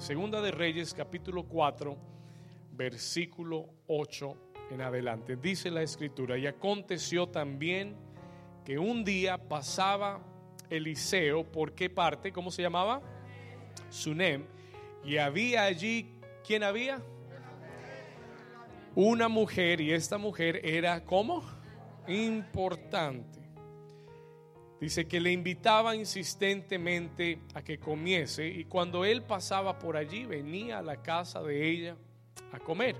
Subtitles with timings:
[0.00, 1.96] Segunda de Reyes, capítulo 4,
[2.72, 4.36] versículo 8
[4.70, 5.36] en adelante.
[5.36, 7.96] Dice la escritura, y aconteció también
[8.64, 10.20] que un día pasaba
[10.68, 12.30] Eliseo, ¿por qué parte?
[12.30, 13.00] ¿Cómo se llamaba?
[13.88, 14.44] Sunem.
[15.02, 16.12] Y había allí,
[16.46, 17.02] ¿quién había?
[18.94, 21.42] Una mujer, y esta mujer era, ¿cómo?
[22.06, 23.45] Importante.
[24.80, 30.78] Dice que le invitaba insistentemente a que comiese y cuando él pasaba por allí venía
[30.78, 31.96] a la casa de ella
[32.52, 32.96] a comer.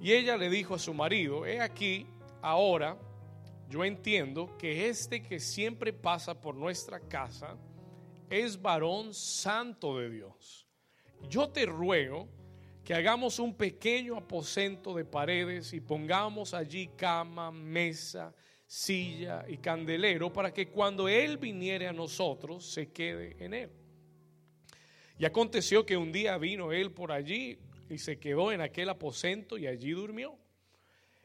[0.00, 2.06] Y ella le dijo a su marido, he aquí,
[2.42, 2.98] ahora
[3.70, 7.56] yo entiendo que este que siempre pasa por nuestra casa
[8.28, 10.66] es varón santo de Dios.
[11.28, 12.28] Yo te ruego
[12.84, 18.34] que hagamos un pequeño aposento de paredes y pongamos allí cama, mesa,
[18.66, 23.70] silla y candelero para que cuando Él viniere a nosotros se quede en Él.
[25.18, 27.58] Y aconteció que un día vino Él por allí
[27.88, 30.36] y se quedó en aquel aposento y allí durmió.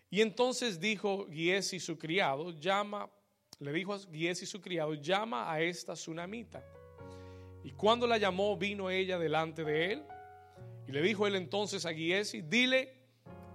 [0.09, 3.09] Y entonces dijo Giesi su criado, llama,
[3.59, 6.63] le dijo a Giesi su criado, llama a esta tsunamita.
[7.63, 10.03] Y cuando la llamó, vino ella delante de él.
[10.87, 12.95] Y le dijo él entonces a Giesi, dile,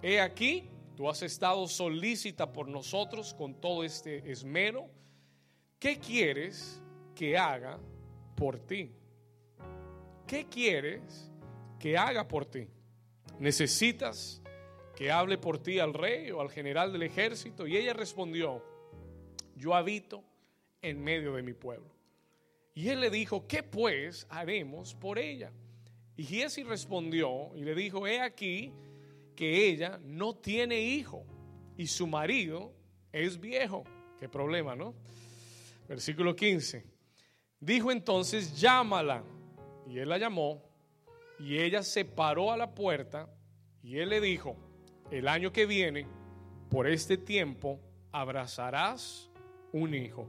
[0.02, 4.88] he aquí, Tú has estado solícita por nosotros con todo este esmero.
[5.78, 6.80] ¿Qué quieres
[7.14, 7.80] que haga
[8.36, 8.92] por ti?
[10.26, 11.30] ¿Qué quieres
[11.78, 12.68] que haga por ti?
[13.40, 14.40] ¿Necesitas
[14.94, 17.66] que hable por ti al rey o al general del ejército?
[17.66, 18.64] Y ella respondió,
[19.56, 20.22] yo habito
[20.80, 21.90] en medio de mi pueblo.
[22.74, 25.52] Y él le dijo, ¿qué pues haremos por ella?
[26.16, 28.72] Y Giesi respondió y le dijo, he aquí,
[29.34, 31.24] que ella no tiene hijo
[31.76, 32.72] y su marido
[33.12, 33.84] es viejo.
[34.18, 34.94] Qué problema, ¿no?
[35.88, 36.84] Versículo 15.
[37.60, 39.24] Dijo entonces, llámala.
[39.86, 40.62] Y él la llamó
[41.38, 43.28] y ella se paró a la puerta
[43.82, 44.56] y él le dijo,
[45.10, 46.06] el año que viene,
[46.70, 47.80] por este tiempo,
[48.12, 49.30] abrazarás
[49.72, 50.26] un hijo.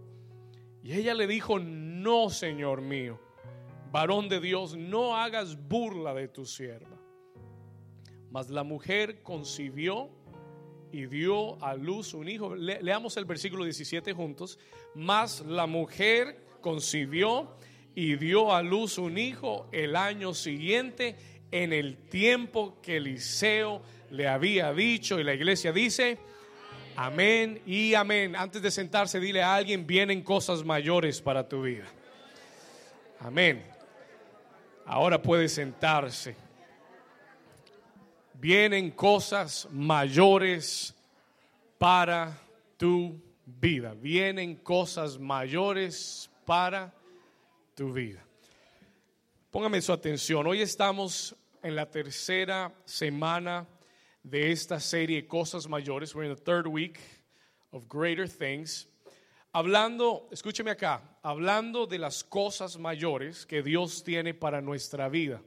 [0.83, 3.19] Y ella le dijo, no, Señor mío,
[3.91, 6.94] varón de Dios, no hagas burla de tu sierva.
[8.31, 10.09] Mas la mujer concibió
[10.91, 12.55] y dio a luz un hijo.
[12.55, 14.59] leamos el versículo 17 juntos.
[14.93, 17.55] Mas la mujer concibió
[17.93, 21.15] y dio a luz un hijo el año siguiente
[21.51, 25.19] en el tiempo que Eliseo le había dicho.
[25.19, 26.17] Y la iglesia dice,
[26.95, 28.35] amén y amén.
[28.35, 31.85] Antes de sentarse, dile a alguien, vienen cosas mayores para tu vida.
[33.19, 33.65] Amén.
[34.85, 36.44] Ahora puede sentarse
[38.45, 40.93] vienen cosas mayores
[41.79, 42.39] para
[42.77, 43.95] tu vida.
[43.95, 46.93] Vienen cosas mayores para
[47.73, 48.23] tu vida.
[49.49, 50.45] Póngame su atención.
[50.45, 53.65] Hoy estamos en la tercera semana
[54.21, 56.13] de esta serie Cosas Mayores.
[56.13, 56.99] We're in the third week
[57.71, 58.87] of Greater Things.
[59.53, 65.41] Hablando, escúcheme acá, hablando de las cosas mayores que Dios tiene para nuestra vida.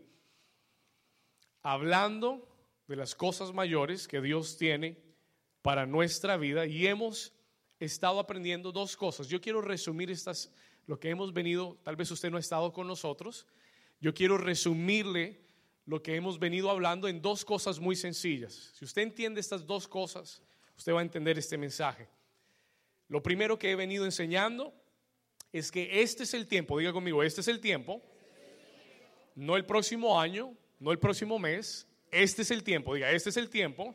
[1.63, 2.49] Hablando
[2.89, 4.97] de las cosas mayores que Dios tiene
[5.63, 7.35] para nuestra vida y hemos
[7.79, 9.29] estado aprendiendo dos cosas.
[9.29, 10.53] Yo quiero resumir estas,
[10.87, 13.47] lo que hemos venido, tal vez usted no ha estado con nosotros,
[14.01, 15.41] yo quiero resumirle
[15.85, 18.73] lo que hemos venido hablando en dos cosas muy sencillas.
[18.75, 20.43] Si usted entiende estas dos cosas,
[20.77, 22.09] usted va a entender este mensaje.
[23.09, 24.75] Lo primero que he venido enseñando
[25.53, 28.03] es que este es el tiempo, diga conmigo, este es el tiempo,
[29.35, 33.37] no el próximo año, no el próximo mes, este es el tiempo, diga, este es
[33.37, 33.95] el tiempo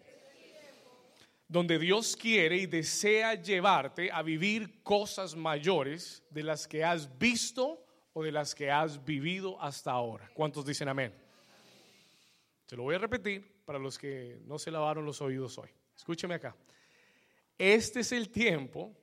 [1.48, 7.86] donde Dios quiere y desea llevarte a vivir cosas mayores de las que has visto
[8.14, 10.30] o de las que has vivido hasta ahora.
[10.34, 11.14] ¿Cuántos dicen amén?
[12.66, 15.70] Se lo voy a repetir para los que no se lavaron los oídos hoy.
[15.96, 16.56] Escúcheme acá.
[17.58, 18.96] Este es el tiempo,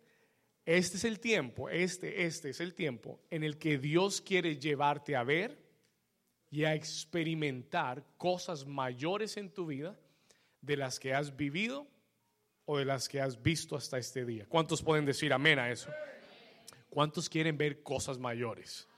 [0.64, 5.14] este es el tiempo, este, este es el tiempo en el que Dios quiere llevarte
[5.14, 5.56] a ver
[6.50, 9.96] y a experimentar cosas mayores en tu vida
[10.60, 11.86] de las que has vivido
[12.64, 14.46] o de las que has visto hasta este día.
[14.48, 15.90] ¿Cuántos pueden decir amén a eso?
[16.88, 18.88] ¿Cuántos quieren ver cosas mayores?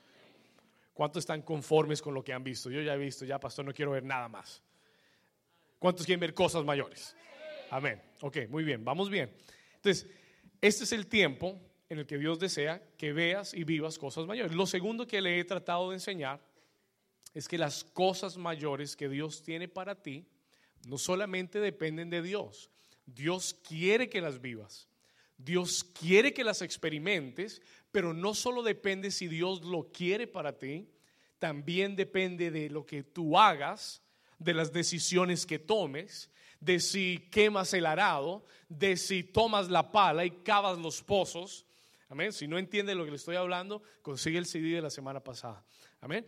[0.95, 2.71] ¿Cuántos están conformes con lo que han visto?
[2.71, 4.63] Yo ya he visto, ya pastor, no quiero ver nada más.
[5.79, 7.17] ¿Cuántos quieren ver cosas mayores?
[7.71, 8.01] Amén.
[8.21, 9.31] Ok, muy bien, vamos bien.
[9.77, 10.07] Entonces,
[10.61, 14.53] este es el tiempo en el que Dios desea que veas y vivas cosas mayores.
[14.53, 16.41] Lo segundo que le he tratado de enseñar
[17.35, 20.27] es que las cosas mayores que Dios tiene para ti
[20.87, 22.71] no solamente dependen de Dios,
[23.07, 24.89] Dios quiere que las vivas,
[25.39, 30.89] Dios quiere que las experimentes, pero no solo depende si Dios lo quiere para ti,
[31.39, 34.03] también depende de lo que tú hagas,
[34.39, 36.31] de las decisiones que tomes,
[36.61, 41.67] de si quemas el arado, de si tomas la pala y cavas los pozos.
[42.09, 42.33] Amén.
[42.33, 45.65] Si no entiende lo que le estoy hablando, consigue el CD de la semana pasada.
[46.01, 46.25] Amén.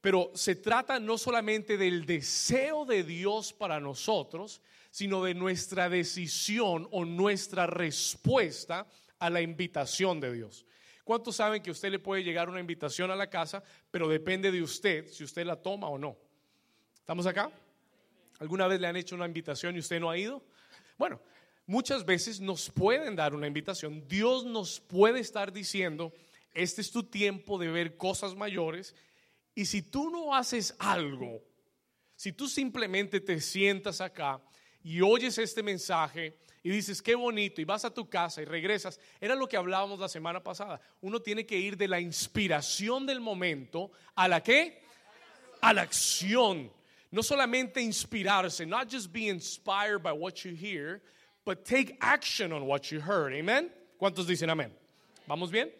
[0.00, 4.60] Pero se trata no solamente del deseo de Dios para nosotros,
[4.90, 8.86] sino de nuestra decisión o nuestra respuesta
[9.18, 10.64] a la invitación de Dios.
[11.04, 14.62] ¿Cuántos saben que usted le puede llegar una invitación a la casa, pero depende de
[14.62, 16.16] usted si usted la toma o no?
[16.98, 17.50] ¿Estamos acá?
[18.40, 20.42] ¿Alguna vez le han hecho una invitación y usted no ha ido?
[20.98, 21.20] Bueno,
[21.66, 24.06] muchas veces nos pueden dar una invitación.
[24.08, 26.12] Dios nos puede estar diciendo,
[26.52, 28.94] este es tu tiempo de ver cosas mayores.
[29.56, 31.42] Y si tú no haces algo,
[32.14, 34.38] si tú simplemente te sientas acá
[34.84, 39.00] y oyes este mensaje y dices, qué bonito, y vas a tu casa y regresas,
[39.18, 40.78] era lo que hablábamos la semana pasada.
[41.00, 44.82] Uno tiene que ir de la inspiración del momento a la qué?
[45.62, 46.70] A la acción.
[47.10, 51.00] No solamente inspirarse, not just be inspired by what you hear,
[51.46, 53.32] but take action on what you heard.
[53.32, 53.72] Amen.
[53.96, 54.70] ¿Cuántos dicen amén?
[55.26, 55.72] ¿Vamos bien?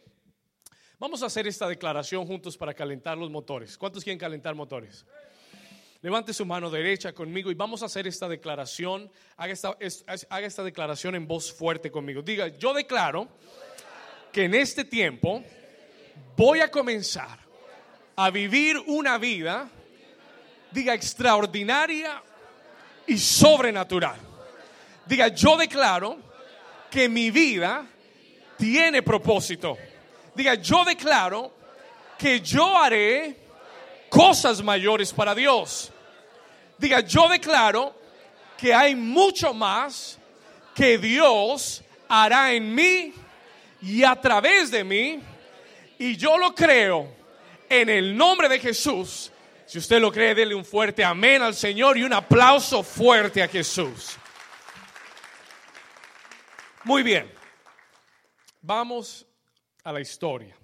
[0.98, 3.76] Vamos a hacer esta declaración juntos para calentar los motores.
[3.76, 5.04] ¿Cuántos quieren calentar motores?
[6.00, 9.10] Levante su mano derecha conmigo y vamos a hacer esta declaración.
[9.36, 12.22] Haga esta, declaración en voz fuerte conmigo.
[12.22, 13.28] Diga, yo declaro
[14.32, 15.44] que en este tiempo
[16.34, 17.40] voy a comenzar
[18.16, 19.68] a vivir una vida,
[20.70, 22.22] diga, extraordinaria
[23.06, 24.18] y sobrenatural.
[25.04, 26.16] Diga, yo declaro
[26.90, 27.86] que mi vida
[28.56, 29.76] tiene propósito.
[30.36, 31.50] Diga, yo declaro
[32.18, 33.36] que yo haré
[34.10, 35.90] cosas mayores para Dios.
[36.76, 37.94] Diga, yo declaro
[38.58, 40.18] que hay mucho más
[40.74, 43.14] que Dios hará en mí
[43.80, 45.20] y a través de mí.
[45.98, 47.10] Y yo lo creo
[47.68, 49.32] en el nombre de Jesús.
[49.64, 53.48] Si usted lo cree, déle un fuerte amén al Señor y un aplauso fuerte a
[53.48, 54.16] Jesús.
[56.84, 57.32] Muy bien.
[58.60, 59.25] Vamos
[59.86, 60.56] a la historia.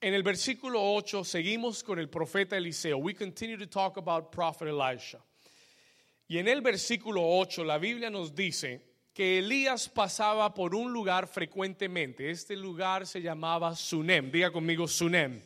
[0.00, 2.96] En el versículo 8 seguimos con el profeta Eliseo.
[2.96, 5.18] We continue to talk about prophet Elisha.
[6.26, 8.80] Y en el versículo 8 la Biblia nos dice
[9.12, 12.30] que Elías pasaba por un lugar frecuentemente.
[12.30, 14.30] Este lugar se llamaba Sunem.
[14.30, 15.42] Diga conmigo Sunem.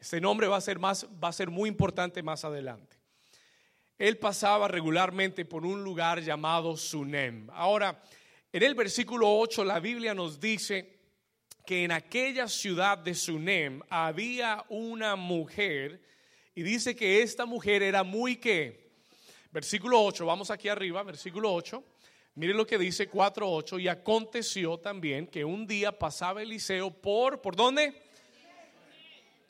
[0.00, 2.96] Este nombre va a ser más va a ser muy importante más adelante.
[3.98, 7.50] Él pasaba regularmente por un lugar llamado Sunem.
[7.50, 8.00] Ahora,
[8.52, 10.95] en el versículo 8 la Biblia nos dice
[11.66, 16.00] que en aquella ciudad de Sunem había una mujer
[16.54, 18.88] y dice que esta mujer era muy que,
[19.50, 21.82] versículo 8, vamos aquí arriba, versículo 8,
[22.36, 27.56] mire lo que dice 4.8, y aconteció también que un día pasaba Eliseo por, ¿por
[27.56, 28.00] dónde?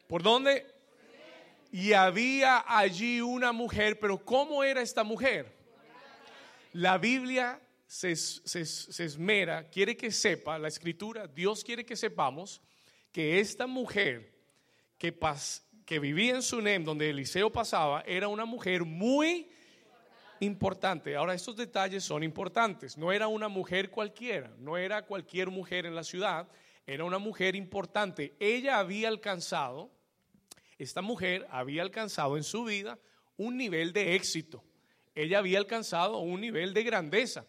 [0.09, 0.67] ¿Por dónde?
[1.71, 5.53] Y había allí una mujer, pero ¿cómo era esta mujer?
[6.73, 12.61] La Biblia se, esmera, quiere que sepa, la escritura, Dios quiere que sepamos
[13.13, 14.35] que esta mujer
[14.99, 15.17] que,
[15.85, 19.49] que vivía en Sunem, donde Eliseo pasaba, era una mujer muy
[20.41, 21.17] importante.
[21.17, 22.99] Ahora, estos detalles son importantes.
[22.99, 26.49] No era una mujer cualquiera, no era cualquier mujer en la ciudad,
[26.87, 28.35] era una mujer importante.
[28.41, 29.91] Ella había alcanzado,
[30.77, 32.99] esta mujer había alcanzado en su vida
[33.37, 34.65] un nivel de éxito.
[35.15, 37.47] Ella había alcanzado un nivel de grandeza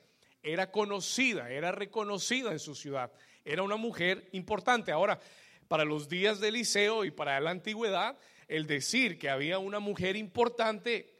[0.48, 3.12] era conocida, era reconocida en su ciudad,
[3.44, 4.92] era una mujer importante.
[4.92, 5.20] Ahora,
[5.68, 10.16] para los días de Eliseo y para la antigüedad, el decir que había una mujer
[10.16, 11.14] importante,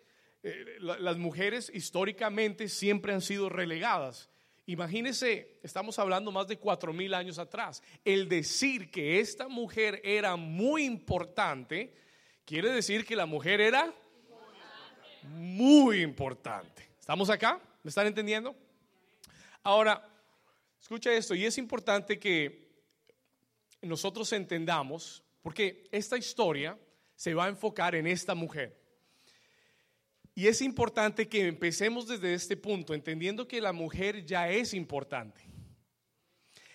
[0.44, 4.30] eh, las mujeres históricamente siempre han sido relegadas.
[4.66, 7.84] Imagínese, estamos hablando más de cuatro mil años atrás.
[8.06, 11.94] El decir que esta mujer era muy importante,
[12.46, 13.94] quiere decir que la mujer era
[15.24, 16.90] muy importante.
[17.00, 17.60] ¿Estamos acá?
[17.84, 18.56] ¿Me están entendiendo?
[19.68, 20.02] Ahora,
[20.80, 22.70] escucha esto, y es importante que
[23.82, 26.80] nosotros entendamos, porque esta historia
[27.18, 28.80] se va a enfocar en esta mujer.
[30.34, 35.42] Y es importante que empecemos desde este punto, entendiendo que la mujer ya es importante.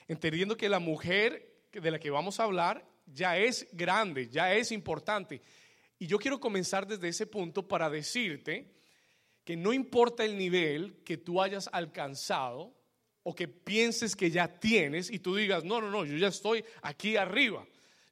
[0.06, 4.70] Entendiendo que la mujer de la que vamos a hablar ya es grande, ya es
[4.70, 5.40] importante.
[5.98, 8.70] Y yo quiero comenzar desde ese punto para decirte
[9.44, 12.81] que no importa el nivel que tú hayas alcanzado,
[13.22, 16.64] o que pienses que ya tienes y tú digas, no, no, no, yo ya estoy
[16.82, 17.64] aquí arriba,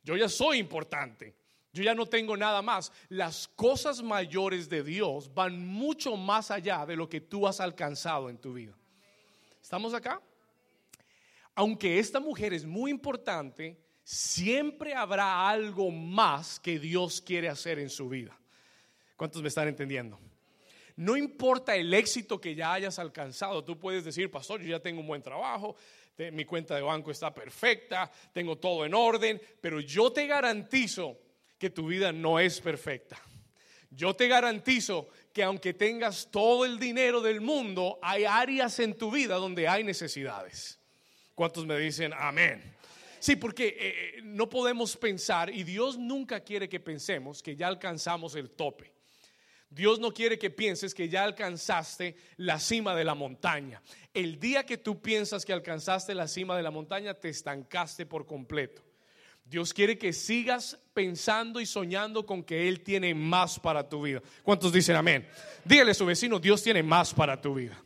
[0.05, 1.35] yo ya soy importante,
[1.73, 2.93] yo ya no tengo nada más.
[3.09, 8.29] Las cosas mayores de Dios van mucho más allá de lo que tú has alcanzado
[8.29, 8.77] en tu vida.
[9.63, 10.21] ¿Estamos acá?
[11.55, 17.91] Aunque esta mujer es muy importante, siempre habrá algo más que Dios quiere hacer en
[17.91, 18.37] su vida.
[19.17, 20.19] ¿Cuántos me están entendiendo?
[20.97, 25.01] No importa el éxito que ya hayas alcanzado, tú puedes decir, pastor, yo ya tengo
[25.01, 25.77] un buen trabajo,
[26.33, 31.19] mi cuenta de banco está perfecta, tengo todo en orden, pero yo te garantizo
[31.59, 33.19] que tu vida no es perfecta.
[33.91, 39.11] Yo te garantizo que aunque tengas todo el dinero del mundo, hay áreas en tu
[39.11, 40.79] vida donde hay necesidades.
[41.35, 42.77] ¿Cuántos me dicen amén?
[43.19, 47.67] Sí, porque eh, eh, no podemos pensar, y Dios nunca quiere que pensemos que ya
[47.67, 48.93] alcanzamos el tope.
[49.71, 53.81] Dios no quiere que pienses que ya alcanzaste la cima de la montaña.
[54.13, 58.27] El día que tú piensas que alcanzaste la cima de la montaña, te estancaste por
[58.27, 58.83] completo.
[59.45, 64.21] Dios quiere que sigas pensando y soñando con que Él tiene más para tu vida.
[64.43, 65.29] ¿Cuántos dicen amén?
[65.65, 67.81] Dígale a su vecino, Dios tiene más para tu vida.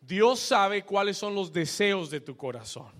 [0.00, 2.99] Dios sabe cuáles son los deseos de tu corazón.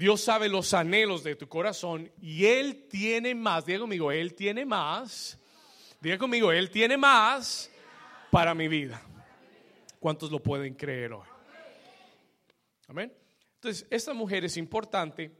[0.00, 3.66] Dios sabe los anhelos de tu corazón y Él tiene más.
[3.66, 5.38] Diga conmigo, Él tiene más.
[6.00, 7.70] Diga conmigo, Él tiene más
[8.30, 9.02] para mi vida.
[9.98, 11.28] ¿Cuántos lo pueden creer hoy?
[12.88, 13.12] Amén.
[13.56, 15.36] Entonces, esta mujer es importante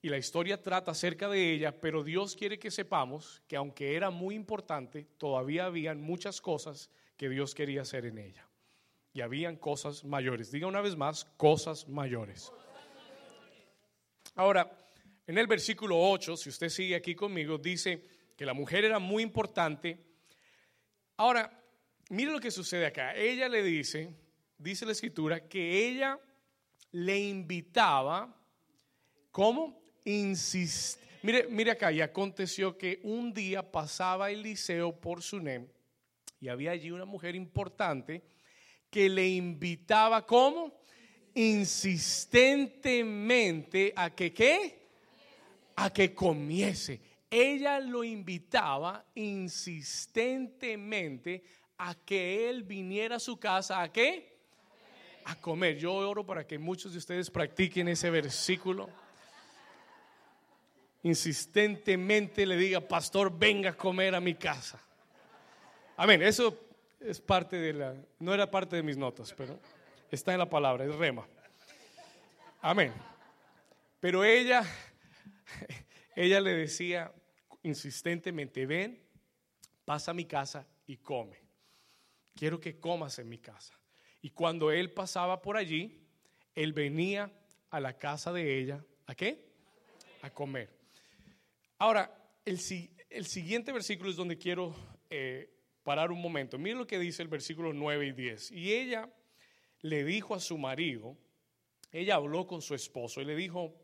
[0.00, 4.08] y la historia trata acerca de ella, pero Dios quiere que sepamos que aunque era
[4.08, 8.48] muy importante, todavía habían muchas cosas que Dios quería hacer en ella.
[9.12, 10.50] Y habían cosas mayores.
[10.50, 12.50] Diga una vez más, cosas mayores.
[14.34, 14.70] Ahora,
[15.26, 18.02] en el versículo 8, si usted sigue aquí conmigo, dice
[18.36, 19.98] que la mujer era muy importante.
[21.16, 21.62] Ahora,
[22.08, 23.14] mire lo que sucede acá.
[23.14, 24.14] Ella le dice,
[24.58, 26.18] dice la escritura, que ella
[26.92, 28.34] le invitaba,
[29.30, 29.82] ¿cómo?
[30.04, 31.00] Insist.
[31.22, 35.68] Mire, mire acá, y aconteció que un día pasaba Eliseo por Sunem
[36.40, 38.24] y había allí una mujer importante
[38.90, 40.81] que le invitaba, ¿cómo?
[41.34, 44.78] Insistentemente a que qué?
[45.76, 47.00] A que comiese.
[47.30, 51.42] Ella lo invitaba insistentemente
[51.78, 54.36] a que él viniera a su casa a qué?
[55.24, 55.78] A comer.
[55.78, 58.90] Yo oro para que muchos de ustedes practiquen ese versículo.
[61.04, 64.80] Insistentemente le diga, pastor, venga a comer a mi casa.
[65.96, 66.22] Amén.
[66.22, 66.58] Eso
[67.00, 69.58] es parte de la, no era parte de mis notas, pero
[70.12, 71.26] Está en la palabra, es rema.
[72.60, 72.92] Amén.
[73.98, 74.62] Pero ella,
[76.14, 77.10] ella le decía
[77.62, 79.02] insistentemente, ven,
[79.86, 81.38] pasa a mi casa y come.
[82.34, 83.72] Quiero que comas en mi casa.
[84.20, 86.06] Y cuando él pasaba por allí,
[86.54, 87.32] él venía
[87.70, 89.42] a la casa de ella, ¿a qué?
[90.20, 90.68] A comer.
[91.78, 92.14] Ahora,
[92.44, 92.60] el,
[93.08, 94.76] el siguiente versículo es donde quiero
[95.08, 95.48] eh,
[95.82, 96.58] parar un momento.
[96.58, 98.50] Miren lo que dice el versículo 9 y 10.
[98.52, 99.08] Y ella
[99.82, 101.16] le dijo a su marido,
[101.90, 103.74] ella habló con su esposo y le dijo,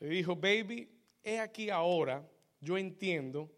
[0.00, 0.90] le dijo, baby,
[1.22, 2.28] he aquí ahora,
[2.60, 3.52] yo entiendo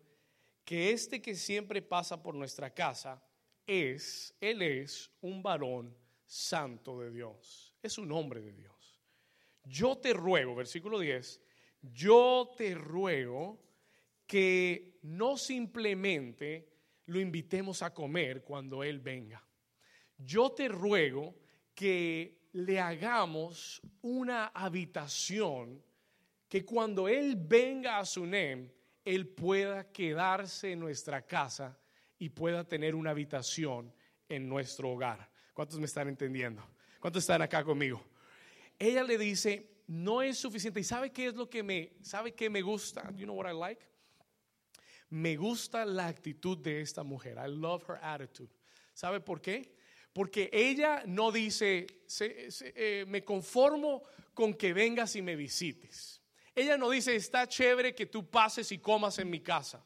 [0.65, 3.23] que este que siempre pasa por nuestra casa
[3.67, 5.97] es, él es un varón
[6.27, 9.01] santo de Dios, es un hombre de Dios.
[9.65, 11.41] Yo te ruego, versículo 10,
[11.81, 13.63] yo te ruego
[14.27, 16.69] que no simplemente
[17.07, 19.47] lo invitemos a comer cuando Él venga.
[20.17, 21.35] Yo te ruego
[21.75, 25.83] que le hagamos una habitación
[26.49, 28.71] que cuando Él venga a Sunem,
[29.05, 31.79] Él pueda quedarse en nuestra casa
[32.19, 33.93] y pueda tener una habitación
[34.29, 35.29] en nuestro hogar.
[35.53, 36.63] ¿Cuántos me están entendiendo?
[37.01, 38.03] ¿Cuántos están acá conmigo?
[38.79, 40.81] Ella le dice, no es suficiente.
[40.81, 43.11] ¿Y sabe qué es lo que me, sabe qué me gusta?
[43.17, 43.85] you know what I like?
[45.11, 47.37] Me gusta la actitud de esta mujer.
[47.37, 48.51] I love her attitude.
[48.95, 49.75] ¿Sabe por qué?
[50.15, 51.87] Porque ella no dice,
[52.21, 56.23] eh, me conformo con que vengas y me visites.
[56.55, 59.85] Ella no dice, está chévere que tú pases y comas en mi casa.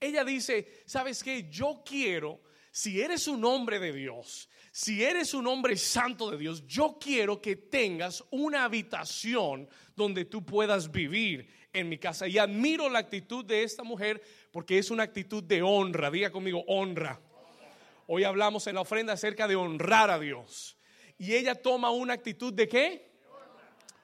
[0.00, 1.50] Ella dice, ¿sabes qué?
[1.50, 6.66] Yo quiero, si eres un hombre de Dios, si eres un hombre santo de Dios,
[6.66, 12.26] yo quiero que tengas una habitación donde tú puedas vivir en mi casa.
[12.26, 16.10] Y admiro la actitud de esta mujer porque es una actitud de honra.
[16.10, 17.20] Diga conmigo, honra.
[18.10, 20.78] Hoy hablamos en la ofrenda acerca de honrar a Dios.
[21.18, 23.10] Y ella toma una actitud de qué?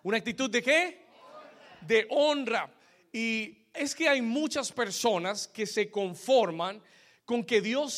[0.02, 1.06] ¿Una actitud de qué?
[1.80, 2.70] De honra.
[3.11, 6.82] Y es que hay muchas personas que se conforman
[7.25, 7.94] con que Dios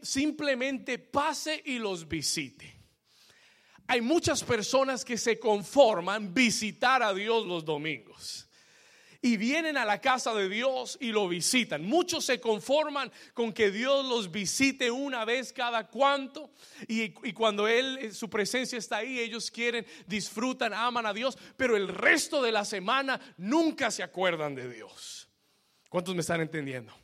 [0.00, 2.74] simplemente pase y los visite.
[3.86, 8.48] Hay muchas personas que se conforman visitar a Dios los domingos.
[9.22, 11.84] Y vienen a la casa de Dios y lo visitan.
[11.84, 16.50] Muchos se conforman con que Dios los visite una vez cada cuanto
[16.88, 21.88] y, cuando Él, su presencia está ahí, ellos quieren, disfrutan, aman a Dios, pero el
[21.88, 25.28] resto de la semana nunca se acuerdan de Dios.
[25.88, 26.94] ¿Cuántos me están entendiendo?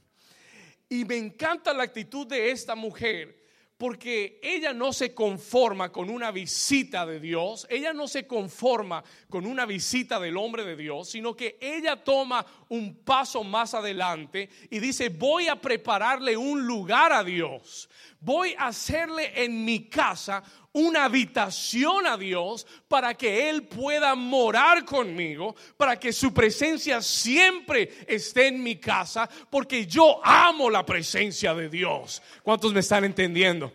[0.88, 3.45] Y me encanta la actitud de esta mujer
[3.76, 9.46] porque ella no se conforma con una visita de Dios, ella no se conforma con
[9.46, 14.78] una visita del hombre de Dios, sino que ella toma un paso más adelante y
[14.78, 20.42] dice, voy a prepararle un lugar a Dios, voy a hacerle en mi casa
[20.72, 27.90] una habitación a Dios para que Él pueda morar conmigo, para que su presencia siempre
[28.06, 32.22] esté en mi casa, porque yo amo la presencia de Dios.
[32.42, 33.72] ¿Cuántos me están entendiendo?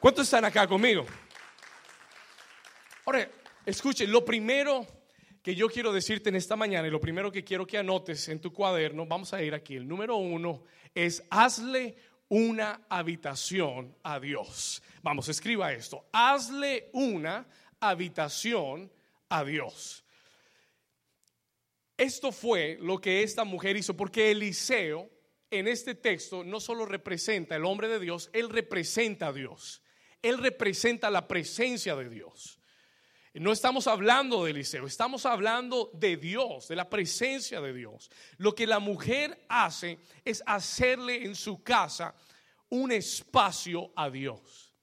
[0.00, 1.04] ¿Cuántos están acá conmigo?
[3.04, 3.28] Ahora,
[3.66, 4.86] escuchen, lo primero
[5.42, 8.40] que yo quiero decirte en esta mañana y lo primero que quiero que anotes en
[8.40, 10.62] tu cuaderno, vamos a ir aquí, el número uno
[10.94, 11.96] es hazle
[12.28, 14.82] una habitación a Dios.
[15.02, 16.06] Vamos, escriba esto.
[16.12, 17.46] Hazle una
[17.80, 18.90] habitación
[19.28, 20.04] a Dios.
[21.96, 25.10] Esto fue lo que esta mujer hizo, porque Eliseo
[25.50, 29.82] en este texto no solo representa el hombre de Dios, él representa a Dios.
[30.22, 32.57] Él representa la presencia de Dios.
[33.40, 38.10] No estamos hablando de Eliseo, estamos hablando de Dios, de la presencia de Dios.
[38.38, 42.14] Lo que la mujer hace es hacerle en su casa
[42.68, 44.74] un espacio a Dios.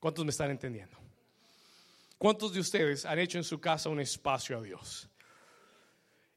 [0.00, 0.96] ¿Cuántos me están entendiendo?
[2.16, 5.10] ¿Cuántos de ustedes han hecho en su casa un espacio a Dios?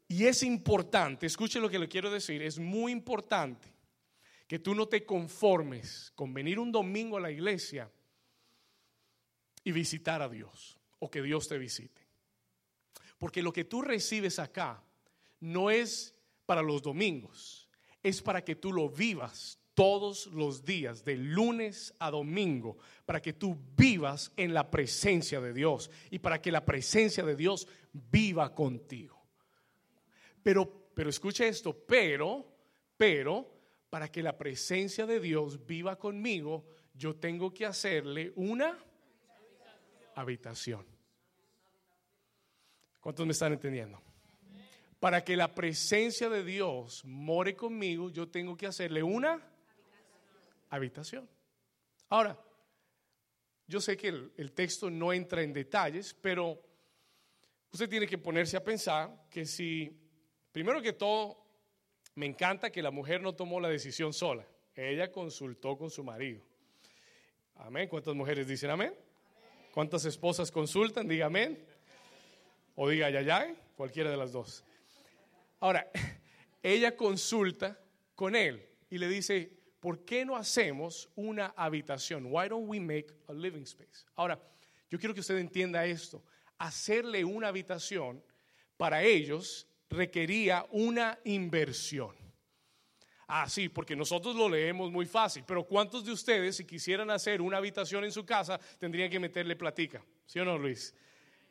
[0.10, 3.74] Y es importante, escuche lo que le quiero decir, es muy importante
[4.46, 7.90] que tú no te conformes con venir un domingo a la iglesia
[9.64, 12.02] y visitar a Dios o que Dios te visite.
[13.18, 14.82] Porque lo que tú recibes acá
[15.40, 16.16] no es
[16.46, 17.68] para los domingos,
[18.02, 23.34] es para que tú lo vivas todos los días, de lunes a domingo, para que
[23.34, 28.54] tú vivas en la presencia de Dios y para que la presencia de Dios viva
[28.54, 29.26] contigo.
[30.44, 32.46] Pero, pero escuche esto, pero,
[32.98, 33.50] pero,
[33.90, 38.78] para que la presencia de Dios viva conmigo, yo tengo que hacerle una
[40.16, 40.86] habitación.
[43.00, 44.02] ¿Cuántos me están entendiendo?
[45.00, 49.42] Para que la presencia de Dios more conmigo, yo tengo que hacerle una
[50.70, 51.28] habitación.
[52.10, 52.40] Ahora,
[53.68, 56.62] yo sé que el, texto no entra en detalles, pero
[57.72, 59.98] usted tiene que ponerse a pensar que si,
[60.52, 61.42] primero que todo,
[62.16, 64.46] me encanta que la mujer no tomó la decisión sola,
[64.76, 66.44] ella consultó con su marido.
[67.56, 67.88] Amén.
[67.88, 68.94] ¿Cuántas mujeres dicen amén?
[69.74, 71.08] ¿Cuántas esposas consultan?
[71.08, 71.30] Diga.
[72.76, 74.64] O diga ya cualquiera de las dos.
[75.60, 75.90] Ahora,
[76.64, 77.80] ella consulta
[78.16, 82.26] con él y le dice, ¿por qué no hacemos una habitación?
[82.26, 84.06] Why don't we make a living space?
[84.16, 84.40] Ahora,
[84.90, 86.24] yo quiero que usted entienda esto.
[86.58, 88.24] Hacerle una habitación
[88.78, 92.21] para ellos requería una inversión.
[93.34, 97.42] Ah, sí, porque nosotros lo leemos muy fácil, pero ¿cuántos de ustedes si quisieran hacer
[97.42, 100.04] una habitación en su casa tendrían que meterle platica?
[100.26, 100.94] ¿Sí o no, Luis?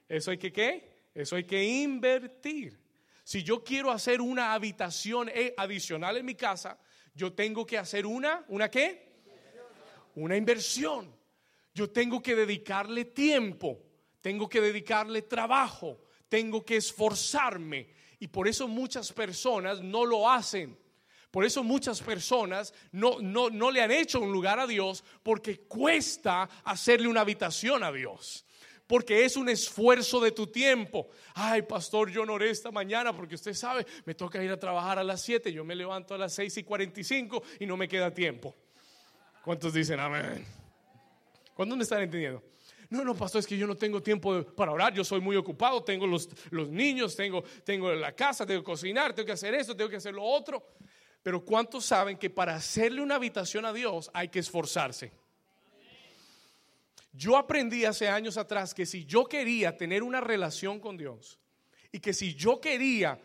[0.06, 1.06] Eso hay que qué?
[1.14, 2.78] Eso hay que invertir.
[3.24, 6.78] Si yo quiero hacer una habitación eh, adicional en mi casa,
[7.14, 9.14] yo tengo que hacer una, ¿una qué?
[10.16, 11.10] Una inversión.
[11.72, 13.80] Yo tengo que dedicarle tiempo,
[14.20, 17.88] tengo que dedicarle trabajo, tengo que esforzarme.
[18.18, 20.78] Y por eso muchas personas no lo hacen.
[21.30, 25.60] Por eso muchas personas no, no, no le han hecho un lugar a Dios porque
[25.60, 28.44] cuesta hacerle una habitación a Dios
[28.90, 31.10] porque es un esfuerzo de tu tiempo.
[31.34, 34.98] Ay, pastor, yo no oré esta mañana porque usted sabe, me toca ir a trabajar
[34.98, 38.12] a las 7, yo me levanto a las 6 y 45 y no me queda
[38.12, 38.52] tiempo.
[39.44, 40.44] ¿Cuántos dicen amén?
[41.54, 42.42] ¿Cuántos me están entendiendo?
[42.88, 45.84] No, no, pastor, es que yo no tengo tiempo para orar, yo soy muy ocupado,
[45.84, 49.76] tengo los, los niños, tengo, tengo la casa, tengo que cocinar, tengo que hacer esto,
[49.76, 50.66] tengo que hacer lo otro.
[51.22, 55.12] Pero ¿cuántos saben que para hacerle una habitación a Dios hay que esforzarse?
[57.12, 61.38] Yo aprendí hace años atrás que si yo quería tener una relación con Dios
[61.92, 63.20] y que si yo quería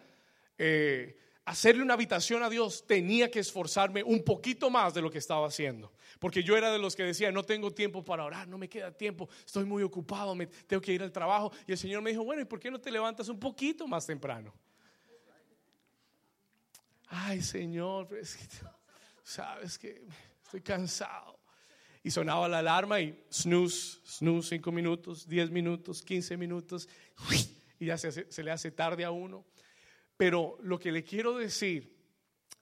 [0.57, 5.19] eh, hacerle una habitación a Dios, tenía que esforzarme un poquito más de lo que
[5.19, 5.93] estaba haciendo.
[6.19, 8.91] Porque yo era de los que decía, no tengo tiempo para orar, no me queda
[8.91, 11.51] tiempo, estoy muy ocupado, tengo que ir al trabajo.
[11.67, 14.07] Y el Señor me dijo, bueno, ¿y por qué no te levantas un poquito más
[14.07, 14.53] temprano?
[17.17, 18.09] Ay, Señor,
[19.23, 20.05] sabes que
[20.43, 21.39] estoy cansado
[22.03, 26.89] y sonaba la alarma y snooze, snooze, cinco minutos, diez minutos, quince minutos,
[27.79, 29.45] y ya se, se le hace tarde a uno.
[30.17, 31.97] Pero lo que le quiero decir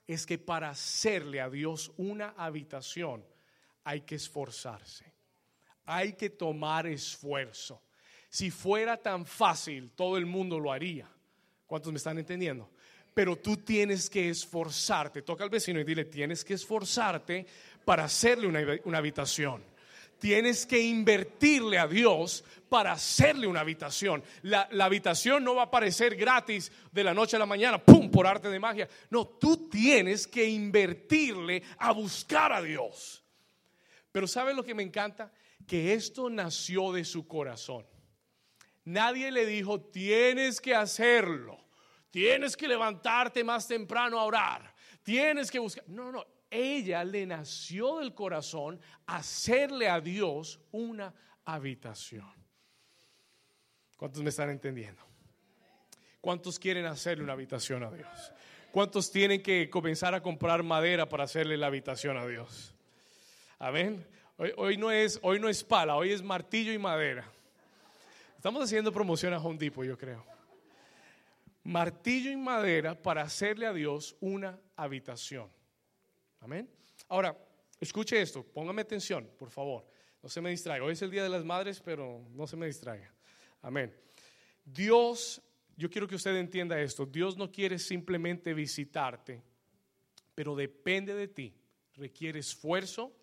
[0.05, 3.25] es que para hacerle a Dios una habitación
[3.83, 5.11] hay que esforzarse,
[5.85, 7.81] hay que tomar esfuerzo.
[8.29, 11.09] Si fuera tan fácil, todo el mundo lo haría.
[11.65, 12.69] ¿Cuántos me están entendiendo?
[13.13, 15.21] Pero tú tienes que esforzarte.
[15.21, 17.45] Toca al vecino y dile, tienes que esforzarte
[17.85, 19.63] para hacerle una, habitación.
[20.19, 24.23] Tienes que invertirle a Dios para hacerle una habitación.
[24.41, 28.09] La, la, habitación no va a aparecer gratis de la noche a la mañana, ¡pum!,
[28.09, 28.87] por arte de magia.
[29.09, 33.23] No, tú tienes que invertirle a buscar a Dios.
[34.11, 35.33] Pero ¿sabes lo que me encanta?
[35.67, 37.85] Que esto nació de su corazón.
[38.85, 41.62] Nadie le dijo, tienes que hacerlo,
[42.13, 44.71] tienes que levantarte más temprano a orar,
[45.01, 45.83] tienes que buscar.
[45.87, 51.11] No, no, ella le nació del corazón hacerle a Dios una
[51.43, 52.31] habitación.
[53.97, 55.01] ¿Cuántos me están entendiendo?
[56.21, 58.31] ¿Cuántos quieren hacerle una habitación a Dios?
[58.71, 62.75] ¿Cuántos tienen que comenzar a comprar madera para hacerle la habitación a Dios?
[63.57, 64.05] Amén.
[64.57, 67.25] Hoy, no, es, hoy no es pala, hoy es martillo y madera.
[68.37, 70.32] Estamos haciendo promoción a Home Depot, yo creo.
[71.63, 75.49] Martillo y madera para hacerle a Dios una habitación.
[76.39, 76.69] Amén.
[77.07, 77.37] Ahora,
[77.79, 79.85] escuche esto, póngame atención, por favor.
[80.21, 80.85] No se me distraiga.
[80.85, 83.13] Hoy es el Día de las Madres, pero no se me distraiga.
[83.61, 83.93] Amén.
[84.65, 85.41] Dios,
[85.77, 87.05] yo quiero que usted entienda esto.
[87.05, 89.41] Dios no quiere simplemente visitarte,
[90.35, 91.55] pero depende de ti.
[91.95, 93.15] Requiere esfuerzo,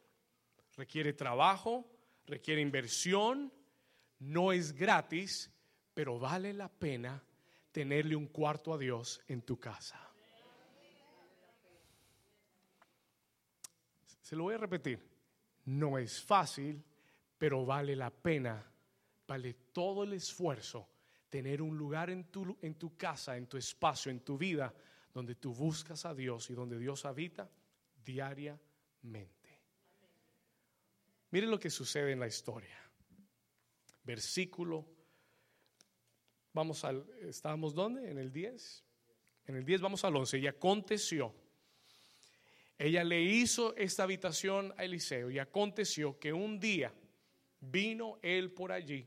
[0.77, 1.91] requiere trabajo,
[2.27, 3.53] requiere inversión,
[4.19, 5.51] no es gratis,
[5.95, 7.23] pero vale la pena
[7.73, 10.01] tenerle un cuarto a Dios en tu casa.
[14.21, 15.09] Se lo voy a repetir.
[15.67, 16.83] No es fácil,
[17.39, 18.65] pero vale la pena,
[19.27, 20.89] vale todo el esfuerzo
[21.29, 24.75] tener un lugar en tu, en tu casa, en tu espacio, en tu vida,
[25.15, 27.49] donde tú buscas a Dios y donde Dios habita
[28.05, 29.61] diariamente.
[31.31, 32.81] Miren lo que sucede en la historia
[34.11, 34.87] versículo.
[36.53, 38.11] Vamos al, ¿estábamos dónde?
[38.11, 38.85] En el 10.
[39.47, 40.39] En el 10 vamos al 11.
[40.39, 41.35] Y aconteció,
[42.79, 46.93] ella le hizo esta habitación a Eliseo y aconteció que un día
[47.61, 49.07] vino él por allí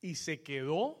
[0.00, 0.98] y se quedó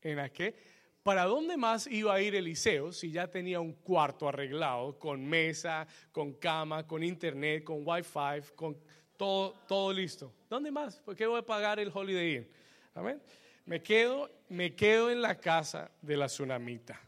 [0.00, 0.54] en aquel.
[1.02, 5.86] ¿Para dónde más iba a ir Eliseo si ya tenía un cuarto arreglado con mesa,
[6.12, 8.78] con cama, con internet, con wifi, con
[9.18, 10.32] todo, todo listo.
[10.48, 11.00] ¿Dónde más?
[11.00, 12.48] ¿Por qué voy a pagar el Holiday Inn?
[12.94, 13.20] Amén.
[13.68, 16.98] Me quedo, me quedo en la casa de la tsunamita.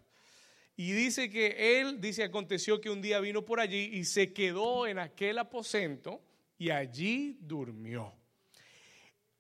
[0.77, 4.87] Y dice que él, dice, aconteció que un día vino por allí y se quedó
[4.87, 6.21] en aquel aposento
[6.59, 8.13] y allí durmió.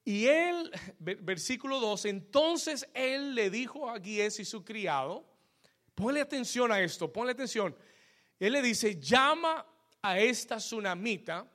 [0.02, 5.26] Y él, versículo 2, entonces él le dijo a Gies y su criado,
[5.94, 7.76] ponle atención a esto, ponle atención.
[8.38, 9.66] Él le dice, llama
[10.00, 11.46] a esta tsunamita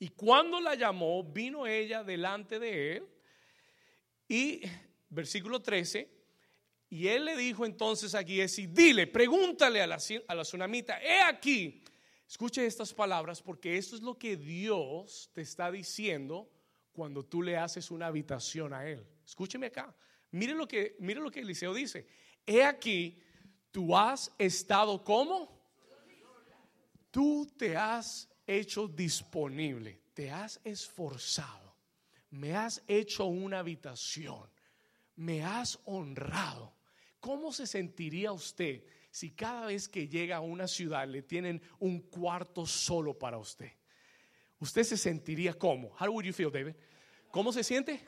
[0.00, 3.06] y cuando la llamó, vino ella delante de él.
[4.30, 4.62] Y
[5.08, 6.08] versículo 13,
[6.88, 11.20] y él le dijo entonces a Giesi, dile, pregúntale a la, a la tsunamita, he
[11.20, 11.82] aquí,
[12.28, 16.48] escuche estas palabras porque esto es lo que Dios te está diciendo
[16.92, 19.04] cuando tú le haces una habitación a él.
[19.26, 19.92] Escúcheme acá,
[20.30, 22.06] mire lo que, mire lo que Eliseo dice,
[22.46, 23.20] he aquí,
[23.72, 25.60] tú has estado como,
[27.10, 31.69] tú te has hecho disponible, te has esforzado,
[32.30, 34.48] me has hecho una habitación,
[35.16, 36.74] me has honrado.
[37.20, 42.00] ¿Cómo se sentiría usted si cada vez que llega a una ciudad le tienen un
[42.00, 43.72] cuarto solo para usted?
[44.58, 45.94] ¿Usted se sentiría cómo?
[45.98, 46.74] How would you feel, David?
[47.30, 48.00] ¿Cómo se siente?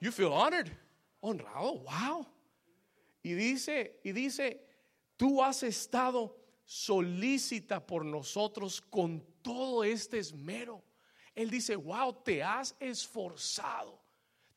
[0.00, 0.70] You feel honored.
[1.20, 2.26] Honrado, wow.
[3.22, 4.66] Y dice, y dice,
[5.16, 10.82] tú has estado solicita por nosotros con todo este esmero.
[11.34, 14.00] Él dice, wow, te has esforzado.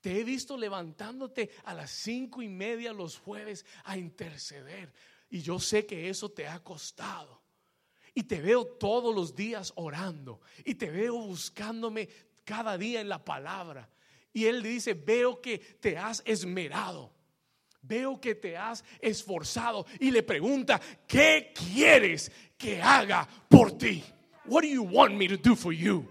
[0.02, 4.94] Te he visto levantándote a las cinco y media los jueves a interceder.
[5.30, 7.42] Y yo sé que eso te ha costado.
[8.14, 10.42] Y te veo todos los días orando.
[10.66, 12.10] Y te veo buscándome
[12.44, 13.90] cada día en la palabra.
[14.34, 17.14] Y él dice, veo que te has esmerado
[17.84, 24.04] veo que te has esforzado y le pregunta, ¿qué quieres que haga por ti?
[24.46, 26.08] What do you want me to do for you?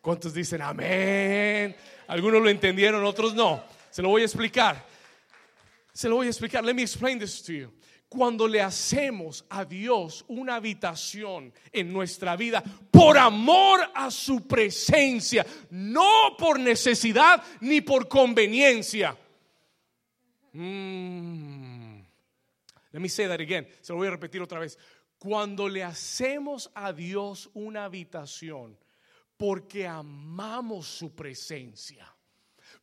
[0.00, 1.76] ¿Cuántos dicen amén?
[2.06, 3.62] Algunos lo entendieron, otros no.
[3.90, 4.84] Se lo voy a explicar.
[5.92, 6.64] Se lo voy a explicar.
[6.64, 7.72] Let me explain this to you.
[8.08, 15.44] Cuando le hacemos a Dios una habitación en nuestra vida por amor a su presencia,
[15.70, 19.14] no por necesidad ni por conveniencia
[20.52, 22.00] Mm.
[22.92, 23.66] Let me say that again.
[23.80, 24.78] Se lo voy a repetir otra vez.
[25.18, 28.76] Cuando le hacemos a Dios una habitación
[29.38, 32.12] porque amamos su presencia,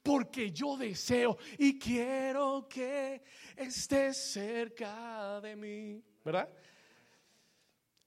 [0.01, 3.21] porque yo deseo y quiero que
[3.55, 6.49] estés cerca de mí, ¿verdad?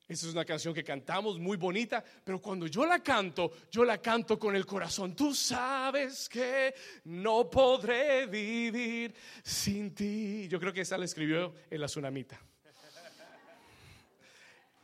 [0.08, 3.98] Esa es una canción que cantamos muy bonita, pero cuando yo la canto, yo la
[3.98, 5.14] canto con el corazón.
[5.14, 10.48] Tú sabes que no podré vivir sin ti.
[10.48, 12.40] Yo creo que esa la escribió en la tsunamita.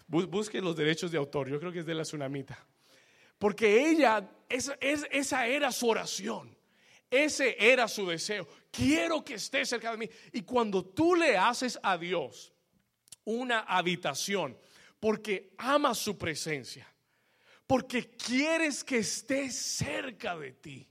[0.06, 2.58] Busque los derechos de autor, yo creo que es de la tsunamita.
[3.44, 6.56] Porque ella, esa, esa era su oración.
[7.10, 8.48] Ese era su deseo.
[8.70, 10.08] Quiero que esté cerca de mí.
[10.32, 12.54] Y cuando tú le haces a Dios
[13.22, 14.56] una habitación,
[14.98, 16.90] porque amas su presencia,
[17.66, 20.88] porque quieres que esté cerca de ti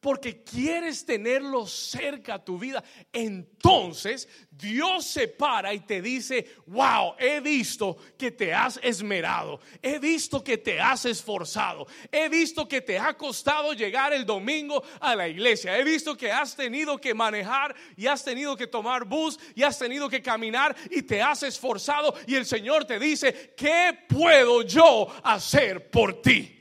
[0.00, 2.82] porque quieres tenerlo cerca a tu vida,
[3.12, 9.98] entonces Dios se para y te dice, wow, he visto que te has esmerado, he
[9.98, 15.14] visto que te has esforzado, he visto que te ha costado llegar el domingo a
[15.14, 19.38] la iglesia, he visto que has tenido que manejar y has tenido que tomar bus
[19.54, 23.98] y has tenido que caminar y te has esforzado y el Señor te dice, ¿qué
[24.08, 26.59] puedo yo hacer por ti?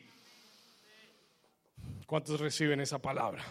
[2.10, 3.46] ¿Cuántos reciben esa palabra?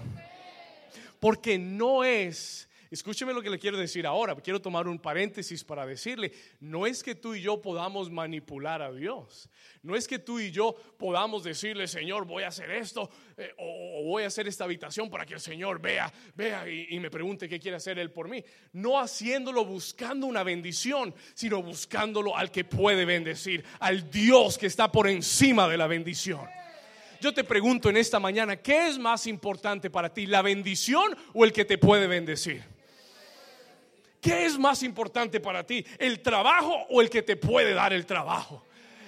[1.20, 5.86] Porque no es, escúcheme lo que le quiero decir ahora, quiero tomar un paréntesis para
[5.86, 9.48] decirle, no es que tú y yo podamos manipular a Dios,
[9.80, 14.02] no es que tú y yo podamos decirle, Señor, voy a hacer esto eh, o,
[14.06, 17.48] voy a hacer esta habitación para que el Señor vea, vea y, y me pregunte
[17.48, 18.44] qué quiere hacer Él por mí.
[18.72, 24.90] No haciéndolo buscando una bendición, sino buscándolo al que puede bendecir, al Dios que está
[24.90, 26.48] por encima de la bendición.
[27.20, 31.44] Yo te pregunto en esta mañana, ¿qué es más importante para ti, la bendición o
[31.44, 32.62] el que te puede bendecir?
[34.20, 38.06] ¿Qué es más importante para ti, el trabajo o el que te puede dar el
[38.06, 38.64] trabajo?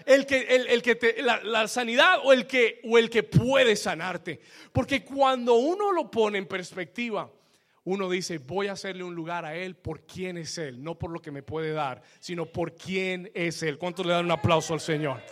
[0.06, 4.40] El que, el, que te, la, sanidad o el, que, o el que puede sanarte.
[4.72, 7.30] Porque cuando uno lo pone en perspectiva,
[7.84, 11.10] uno dice, voy a hacerle un lugar a Él por quién es Él, no por
[11.10, 13.78] lo que me puede dar, sino por quién es Él.
[13.78, 15.22] ¿Cuántos le dan un aplauso al Señor?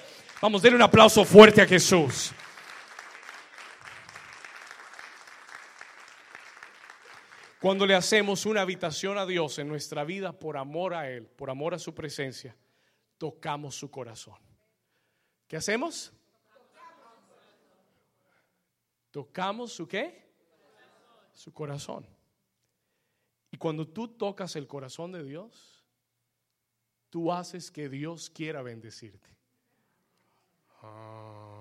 [0.41, 2.33] Vamos, denle un aplauso fuerte a Jesús.
[7.61, 11.51] Cuando le hacemos una habitación a Dios en nuestra vida por amor a Él, por
[11.51, 12.57] amor a su presencia,
[13.19, 14.39] tocamos su corazón.
[15.49, 16.13] ¿Qué hacemos?
[19.11, 20.29] Tocamos su qué?
[21.33, 22.07] Su corazón.
[23.51, 25.85] Y cuando tú tocas el corazón de Dios,
[27.11, 29.31] tú haces que Dios quiera bendecirte.
[30.83, 31.59] Ah.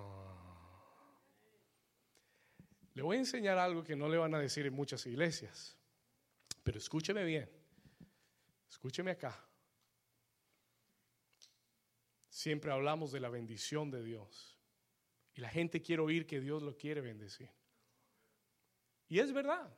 [2.94, 5.77] Le voy a enseñar algo que no le van a decir en muchas iglesias.
[6.68, 7.50] Pero escúcheme bien,
[8.70, 9.42] escúcheme acá.
[12.28, 14.58] Siempre hablamos de la bendición de Dios.
[15.34, 17.50] Y la gente quiere oír que Dios lo quiere bendecir.
[19.08, 19.74] Y es verdad,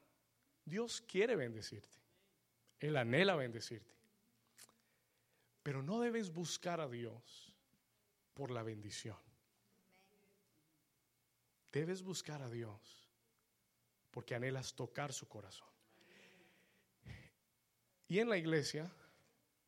[0.66, 2.00] Dios quiere bendecirte.
[2.80, 3.94] Él anhela bendecirte.
[5.62, 7.54] Pero no debes buscar a Dios
[8.34, 9.20] por la bendición.
[11.72, 13.08] Debes buscar a Dios
[14.10, 15.69] porque anhelas tocar su corazón.
[18.10, 18.92] Y en la iglesia,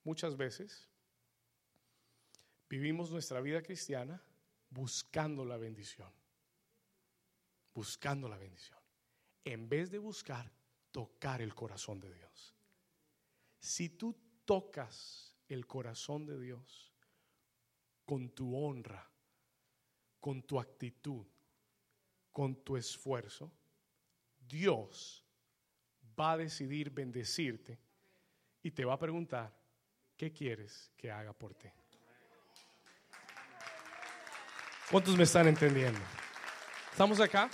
[0.04, 0.89] muchas veces,
[2.67, 4.19] vivimos nuestra vida cristiana
[4.71, 6.12] buscando la bendición.
[7.75, 8.80] Buscando la bendición.
[9.45, 10.51] En vez de buscar
[10.91, 12.56] tocar el corazón de Dios.
[13.60, 16.91] Si tú tocas el corazón de Dios
[18.06, 19.08] con tu honra,
[20.19, 21.27] con tu actitud,
[22.32, 23.51] con tu esfuerzo,
[24.39, 25.23] Dios
[26.19, 27.77] va a decidir bendecirte
[28.63, 29.52] y te va a preguntar,
[30.17, 31.69] ¿qué quieres que haga por ti?
[34.89, 36.00] ¿Cuántos me están entendiendo?
[36.91, 37.50] ¿Estamos acá?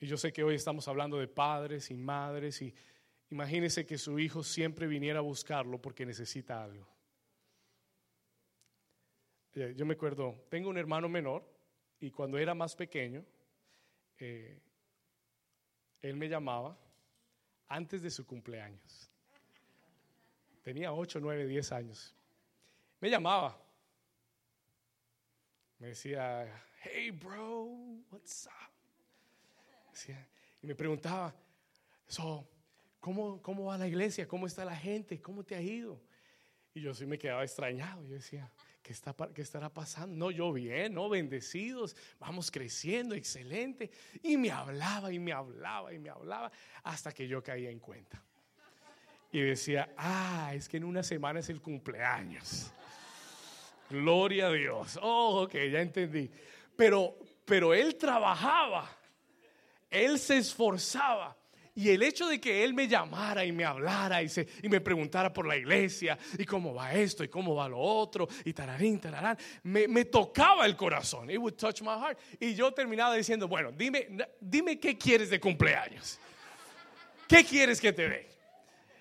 [0.00, 2.74] Y yo sé que hoy estamos hablando de padres y madres y
[3.30, 6.88] imagínese que su hijo siempre viniera a buscarlo porque necesita algo.
[9.54, 11.46] Eh, yo me acuerdo, tengo un hermano menor
[12.00, 13.24] y cuando era más pequeño,
[14.18, 14.60] eh,
[16.02, 16.76] él me llamaba
[17.68, 19.08] antes de su cumpleaños.
[20.62, 22.14] Tenía 8, 9, 10 años.
[23.00, 23.58] Me llamaba.
[25.78, 26.46] Me decía,
[26.82, 27.64] hey bro,
[28.10, 28.72] what's up?
[30.62, 31.34] y me preguntaba,
[32.06, 32.48] so,
[33.00, 34.26] ¿cómo, ¿cómo va la iglesia?
[34.26, 35.20] ¿Cómo está la gente?
[35.20, 36.00] ¿Cómo te ha ido?
[36.74, 38.02] Y yo sí me quedaba extrañado.
[38.06, 38.50] Yo decía,
[38.82, 40.16] ¿qué, está, ¿qué estará pasando?
[40.16, 41.08] No, yo bien, ¿no?
[41.08, 43.90] Bendecidos, vamos creciendo, excelente.
[44.22, 46.50] Y me hablaba y me hablaba y me hablaba
[46.82, 48.22] hasta que yo caía en cuenta.
[49.30, 52.70] Y decía, ah, es que en una semana es el cumpleaños.
[53.88, 54.98] Gloria a Dios.
[55.00, 56.30] Oh, ok, ya entendí.
[56.76, 58.90] Pero, pero él trabajaba,
[59.90, 61.36] él se esforzaba.
[61.74, 64.82] Y el hecho de que él me llamara y me hablara y, se, y me
[64.82, 69.00] preguntara por la iglesia y cómo va esto y cómo va lo otro y tararín,
[69.00, 71.30] tararán, me, me tocaba el corazón.
[71.30, 72.18] It would touch my heart.
[72.38, 74.06] Y yo terminaba diciendo, bueno, dime,
[74.38, 76.18] dime qué quieres de cumpleaños.
[77.26, 78.28] ¿Qué quieres que te dé?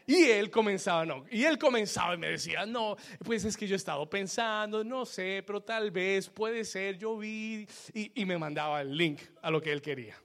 [0.08, 3.76] Y él comenzaba, no, y él comenzaba y me decía, no, pues es que yo
[3.76, 8.38] he estado pensando, no sé, pero tal vez puede ser, yo vi, y, y me
[8.38, 10.16] mandaba el link a lo que él quería.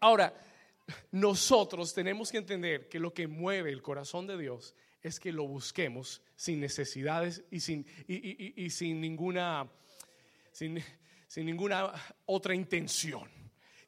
[0.00, 0.32] Ahora,
[1.10, 5.46] nosotros tenemos que entender que lo que mueve el corazón de Dios es que lo
[5.46, 9.68] busquemos sin necesidades y sin, y, sin ninguna,
[10.52, 10.82] sin,
[11.26, 11.92] sin ninguna
[12.26, 13.28] otra intención.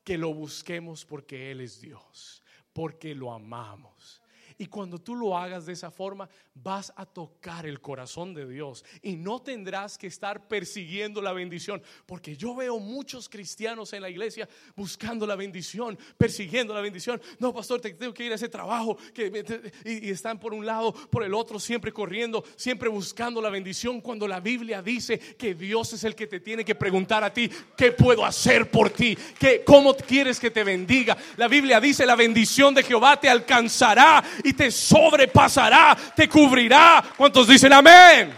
[0.03, 2.43] Que lo busquemos porque Él es Dios,
[2.75, 4.21] porque lo amamos
[4.59, 8.85] y cuando tú lo hagas de esa forma, vas a tocar el corazón de Dios
[9.03, 11.83] y no tendrás que estar persiguiendo la bendición.
[12.07, 17.21] Porque yo veo muchos cristianos en la iglesia buscando la bendición, persiguiendo la bendición.
[17.39, 18.97] No, pastor, te tengo que ir a ese trabajo.
[19.13, 24.01] Que, y, están por un lado, por el otro, siempre corriendo, siempre buscando la bendición.
[24.01, 27.51] Cuando la Biblia dice que Dios es el que te tiene que preguntar a ti,
[27.77, 29.17] ¿qué puedo hacer por ti?
[29.39, 31.17] ¿Qué, ¿Cómo quieres que te bendiga?
[31.37, 37.03] La Biblia dice, la bendición de Jehová te alcanzará y te sobrepasará, te cubrirá.
[37.17, 38.33] ¿Cuántos dicen amén?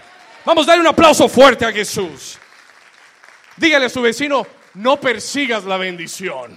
[0.45, 2.39] Vamos a darle un aplauso fuerte a Jesús.
[3.57, 6.57] Dígale a su vecino, no persigas la bendición.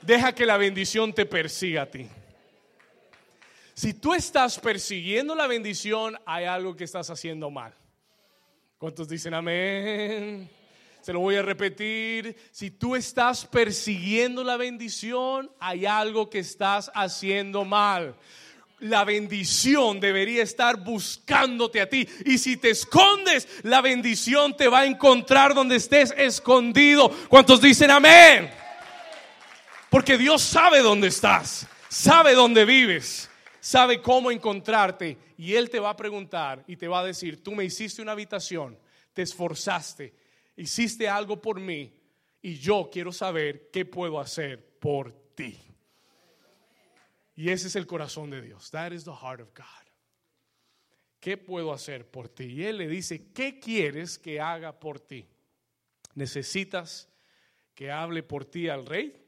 [0.00, 2.08] Deja que la bendición te persiga a ti.
[3.74, 7.74] Si tú estás persiguiendo la bendición, hay algo que estás haciendo mal.
[8.78, 10.48] ¿Cuántos dicen amén?
[11.02, 12.36] Se lo voy a repetir.
[12.50, 18.14] Si tú estás persiguiendo la bendición, hay algo que estás haciendo mal
[18.80, 22.08] la bendición debería estar buscándote a ti.
[22.24, 27.10] Y si te escondes, la bendición te va a encontrar donde estés escondido.
[27.28, 28.50] ¿Cuántos dicen amén?
[29.90, 33.28] Porque Dios sabe dónde estás, sabe dónde vives,
[33.60, 35.18] sabe cómo encontrarte.
[35.36, 38.12] Y Él te va a preguntar y te va a decir, tú me hiciste una
[38.12, 38.78] habitación,
[39.12, 40.14] te esforzaste,
[40.56, 41.92] hiciste algo por mí
[42.42, 45.69] y yo quiero saber qué puedo hacer por ti.
[47.40, 48.70] Y ese es el corazón de Dios.
[48.70, 49.64] That is the heart of God.
[51.20, 52.44] ¿Qué puedo hacer por ti?
[52.44, 55.26] Y Él le dice, ¿qué quieres que haga por ti?
[56.14, 57.08] ¿Necesitas
[57.74, 59.24] que hable por ti al rey?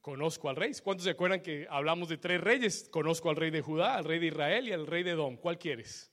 [0.00, 0.72] Conozco al rey.
[0.82, 2.88] ¿Cuántos se acuerdan que hablamos de tres reyes?
[2.90, 5.36] Conozco al rey de Judá, al rey de Israel y al rey de Edom.
[5.36, 6.10] ¿Cuál quieres?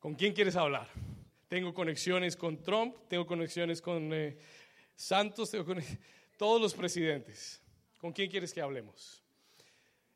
[0.00, 0.86] ¿Con quién quieres hablar?
[1.48, 4.36] Tengo conexiones con Trump, tengo conexiones con eh,
[4.94, 5.82] Santos, tengo con
[6.36, 7.62] todos los presidentes.
[7.96, 9.19] ¿Con quién quieres que hablemos?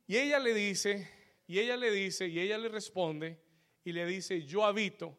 [0.07, 1.09] Y ella le dice,
[1.47, 3.39] y ella le dice, y ella le responde,
[3.85, 5.17] y le dice, yo habito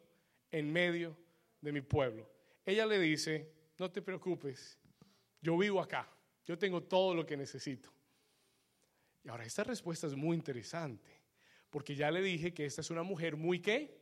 [0.50, 1.16] en medio
[1.60, 2.28] de mi pueblo.
[2.64, 4.78] Ella le dice, no te preocupes,
[5.40, 6.08] yo vivo acá,
[6.44, 7.92] yo tengo todo lo que necesito.
[9.24, 11.10] Y ahora esta respuesta es muy interesante,
[11.70, 14.00] porque ya le dije que esta es una mujer muy qué?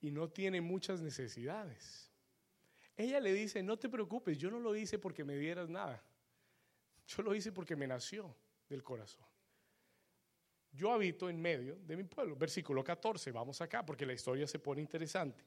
[0.00, 2.10] Y no tiene muchas necesidades.
[2.96, 6.04] Ella le dice, no te preocupes, yo no lo hice porque me dieras nada,
[7.06, 8.36] yo lo hice porque me nació
[8.72, 9.26] del corazón.
[10.72, 12.34] Yo habito en medio de mi pueblo.
[12.34, 15.44] Versículo 14, vamos acá porque la historia se pone interesante.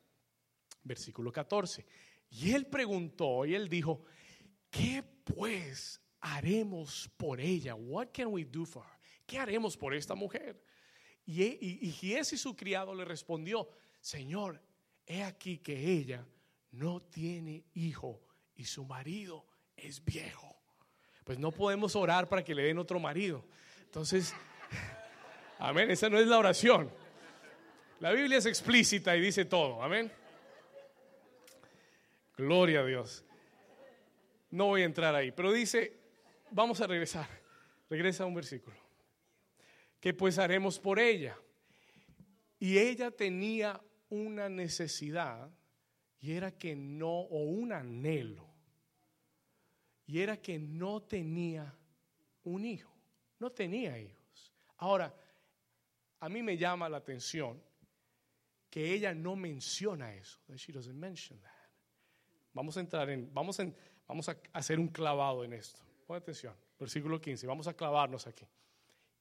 [0.83, 1.85] Versículo 14.
[2.29, 4.03] Y él preguntó y él dijo,
[4.69, 7.73] ¿qué pues haremos por ella?
[7.73, 8.99] What can we do for her?
[9.25, 10.63] ¿Qué haremos por esta mujer?
[11.25, 13.67] Y, y, y su criado le respondió,
[13.99, 14.61] Señor,
[15.07, 16.27] he aquí que ella
[16.69, 18.21] no tiene hijo
[18.53, 20.54] y su marido es viejo
[21.25, 23.43] pues no podemos orar para que le den otro marido.
[23.83, 24.33] Entonces,
[25.59, 26.89] amén, esa no es la oración.
[27.99, 30.11] La Biblia es explícita y dice todo, amén.
[32.37, 33.25] Gloria a Dios.
[34.51, 35.97] No voy a entrar ahí, pero dice,
[36.51, 37.27] vamos a regresar.
[37.89, 38.77] Regresa a un versículo.
[39.99, 41.37] Que pues haremos por ella.
[42.59, 45.49] Y ella tenía una necesidad
[46.19, 48.54] y era que no, o un anhelo,
[50.05, 51.73] y era que no tenía
[52.43, 52.93] un hijo,
[53.39, 54.53] no tenía hijos.
[54.77, 55.13] Ahora,
[56.19, 57.61] a mí me llama la atención
[58.69, 60.39] que ella no menciona eso.
[60.55, 61.51] She doesn't mention that.
[62.53, 63.75] Vamos a entrar en, vamos, en,
[64.07, 65.81] vamos a hacer un clavado en esto.
[66.05, 68.47] Pon atención, versículo 15, vamos a clavarnos aquí.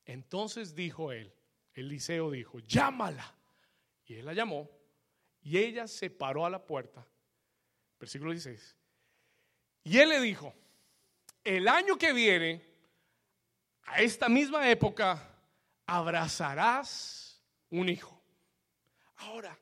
[0.04, 1.32] Entonces dijo él,
[1.72, 3.34] Eliseo dijo, llámala.
[4.06, 4.70] Y él la llamó
[5.40, 7.06] y ella se paró a la puerta.
[7.98, 8.76] Versículo 16.
[9.84, 10.54] Y él le dijo,
[11.44, 12.64] el año que viene,
[13.84, 15.30] a esta misma época,
[15.86, 18.20] abrazarás un hijo.
[19.16, 19.56] Ahora,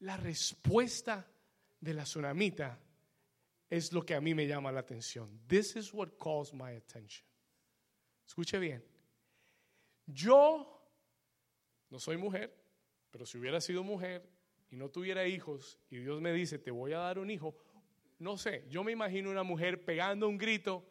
[0.00, 1.26] la respuesta
[1.80, 2.78] de la tsunamita
[3.68, 5.40] es lo que a mí me llama la atención.
[5.46, 7.24] This is what calls my attention.
[8.26, 8.84] Escuche bien.
[10.06, 10.80] Yo
[11.88, 12.52] no soy mujer,
[13.10, 14.28] pero si hubiera sido mujer
[14.70, 17.56] y no tuviera hijos y Dios me dice, te voy a dar un hijo,
[18.18, 20.89] no sé, yo me imagino una mujer pegando un grito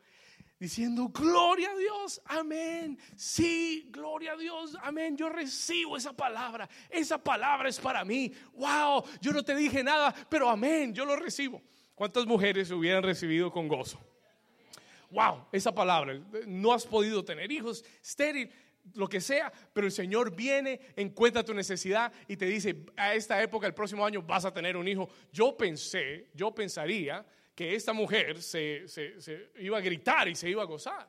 [0.60, 7.18] diciendo, gloria a Dios, amén, sí, gloria a Dios, amén, yo recibo esa palabra, esa
[7.18, 11.62] palabra es para mí, wow, yo no te dije nada, pero amén, yo lo recibo.
[11.95, 13.99] ¿Cuántas mujeres hubieran recibido con gozo?
[15.12, 18.51] Wow, esa palabra, no has podido tener hijos, estéril,
[18.95, 23.41] lo que sea, pero el Señor viene, encuentra tu necesidad y te dice, a esta
[23.41, 25.10] época, el próximo año, vas a tener un hijo.
[25.32, 27.26] Yo pensé, yo pensaría
[27.60, 28.86] que esta mujer se,
[29.57, 31.05] iba a gritar y se iba a gozar.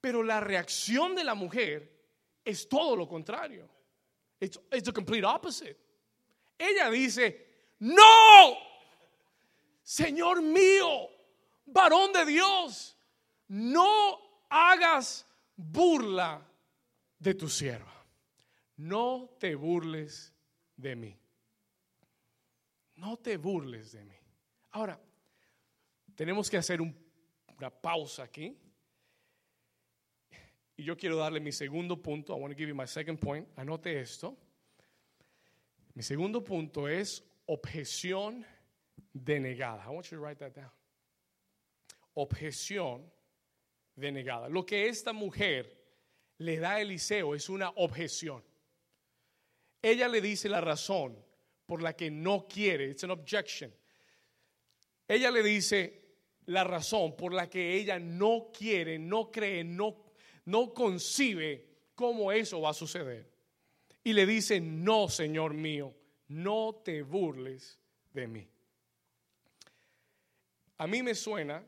[0.00, 1.92] Pero la reacción de la mujer
[2.42, 3.68] es todo lo contrario.
[4.40, 5.76] It's, it's the complete opposite.
[6.56, 8.56] Ella dice, no,
[9.82, 11.10] Señor mío,
[11.66, 12.96] varón de Dios,
[13.48, 16.48] no hagas burla
[17.18, 17.92] de tu sierva.
[18.78, 20.32] No te burles
[20.78, 21.18] de mí.
[22.96, 24.21] No te burles de mí.
[24.72, 24.98] Ahora,
[26.14, 28.56] tenemos que hacer una pausa aquí.
[30.76, 32.34] Y yo quiero darle mi segundo punto.
[32.34, 33.46] I want to give you my second point.
[33.56, 34.36] Anote esto.
[35.94, 38.44] Mi segundo punto es objeción
[39.12, 39.84] denegada.
[39.84, 40.70] I want you to write that down.
[42.14, 43.02] Objeción
[43.94, 44.48] denegada.
[44.48, 45.66] Lo que esta mujer
[46.38, 48.42] le da a Eliseo es una objeción.
[49.82, 51.16] Ella le dice la razón
[51.66, 53.72] por la que no quiere, it's an objection.
[55.08, 56.02] Ella le dice
[56.46, 59.96] la razón por la que ella no quiere, no cree, no,
[60.46, 63.30] no concibe cómo eso va a suceder.
[64.04, 65.94] Y le dice, no, Señor mío,
[66.28, 67.78] no te burles
[68.12, 68.48] de mí.
[70.78, 71.64] A mí me suena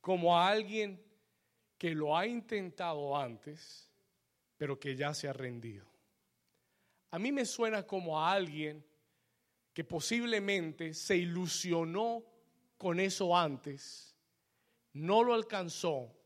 [0.00, 1.02] como a alguien
[1.76, 3.90] que lo ha intentado antes,
[4.56, 5.84] pero que ya se ha rendido.
[7.10, 8.84] A mí me suena como a alguien
[9.76, 12.24] que posiblemente se ilusionó
[12.78, 14.16] con eso antes,
[14.94, 16.16] no lo alcanzó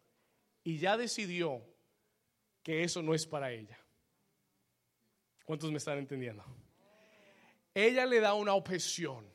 [0.62, 1.61] y ya decidió
[2.62, 3.76] que eso no es para ella.
[5.44, 6.44] ¿Cuántos me están entendiendo?
[7.74, 9.26] Ella le da una objeción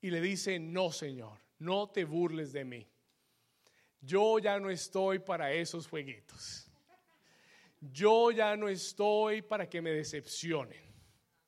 [0.00, 2.88] y le dice, no, Señor, no te burles de mí
[4.02, 6.68] yo ya no estoy para esos jueguitos.
[7.80, 10.82] Yo ya no estoy para que me decepcionen.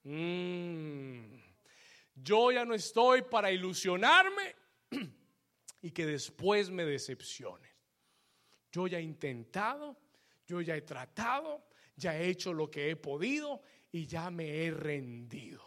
[0.05, 1.44] Mm.
[2.15, 4.55] Yo ya no estoy para ilusionarme
[5.83, 7.71] y que después me decepcionen.
[8.73, 9.97] Yo ya he intentado,
[10.47, 13.63] yo ya he tratado, ya he hecho lo que he podido
[13.93, 15.63] y ya me he rendido.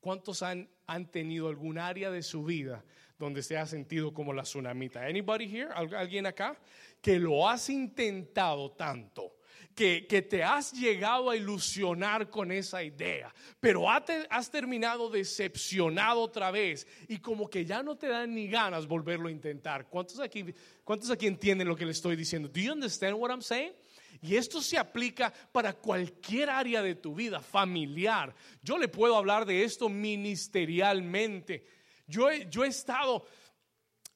[0.00, 2.84] ¿Cuántos han, han tenido algún área de su vida
[3.18, 5.04] donde se ha sentido como la tsunamita.
[5.04, 5.70] Anybody here?
[5.72, 6.58] ¿Alguien acá?
[7.00, 9.35] Que lo has intentado tanto.
[9.76, 16.50] Que, que, te has llegado a ilusionar con esa idea, pero has terminado decepcionado otra
[16.50, 19.86] vez y como que ya no te dan ni ganas volverlo a intentar.
[19.90, 20.46] ¿Cuántos aquí,
[20.82, 22.48] ¿Cuántos aquí entienden lo que le estoy diciendo?
[22.48, 23.74] Do you understand what I'm saying?
[24.22, 28.34] Y esto se aplica para cualquier área de tu vida, familiar.
[28.62, 31.66] Yo le puedo hablar de esto ministerialmente.
[32.06, 33.26] Yo he, yo he estado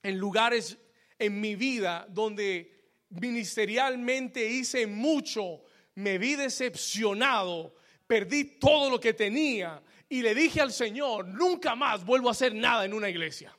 [0.03, 0.79] en lugares
[1.19, 2.80] en mi vida donde
[3.11, 5.63] ministerialmente hice mucho,
[5.95, 7.75] me vi decepcionado,
[8.07, 12.55] perdí todo lo que tenía y le dije al Señor, nunca más vuelvo a hacer
[12.55, 13.57] nada en una iglesia.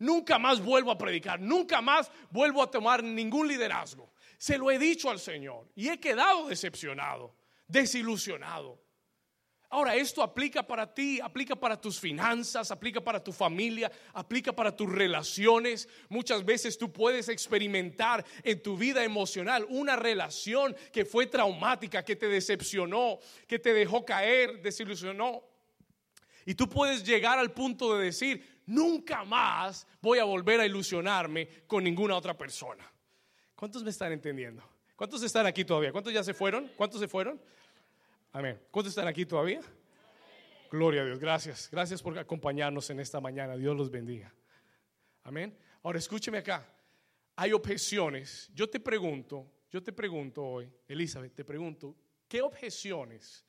[0.00, 4.12] Nunca más vuelvo a predicar, nunca más vuelvo a tomar ningún liderazgo.
[4.36, 7.34] Se lo he dicho al Señor y he quedado decepcionado,
[7.66, 8.80] desilusionado.
[9.70, 14.74] Ahora, esto aplica para ti, aplica para tus finanzas, aplica para tu familia, aplica para
[14.74, 15.86] tus relaciones.
[16.08, 22.16] Muchas veces tú puedes experimentar en tu vida emocional una relación que fue traumática, que
[22.16, 25.42] te decepcionó, que te dejó caer, desilusionó.
[26.46, 31.46] Y tú puedes llegar al punto de decir, nunca más voy a volver a ilusionarme
[31.66, 32.90] con ninguna otra persona.
[33.54, 34.62] ¿Cuántos me están entendiendo?
[34.96, 35.92] ¿Cuántos están aquí todavía?
[35.92, 36.72] ¿Cuántos ya se fueron?
[36.74, 37.38] ¿Cuántos se fueron?
[38.32, 38.60] Amén.
[38.70, 39.60] ¿Cuántos están aquí todavía?
[40.70, 41.18] Gloria a Dios.
[41.18, 41.68] Gracias.
[41.70, 43.56] Gracias por acompañarnos en esta mañana.
[43.56, 44.34] Dios los bendiga.
[45.22, 45.58] Amén.
[45.82, 46.66] Ahora escúcheme acá.
[47.36, 48.50] Hay objeciones.
[48.52, 51.96] Yo te pregunto, yo te pregunto hoy, Elizabeth, te pregunto,
[52.28, 53.46] ¿qué objeciones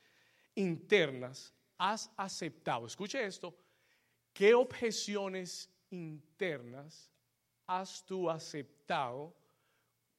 [0.55, 2.85] internas has aceptado?
[2.87, 3.57] Escuche esto.
[4.31, 7.11] ¿Qué objeciones internas
[7.67, 9.35] has tú aceptado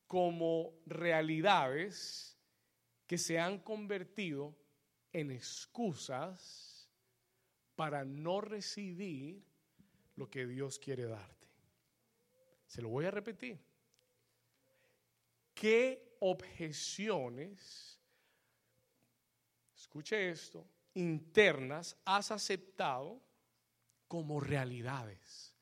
[0.07, 2.37] como realidades
[3.11, 4.55] que se han convertido
[5.13, 6.89] en excusas
[7.75, 9.45] para no recibir
[10.15, 11.49] lo que Dios quiere darte.
[12.69, 13.59] Se lo voy a repetir.
[15.53, 17.99] ¿Qué objeciones,
[19.75, 23.21] escuche esto, internas has aceptado
[24.07, 25.53] como realidades?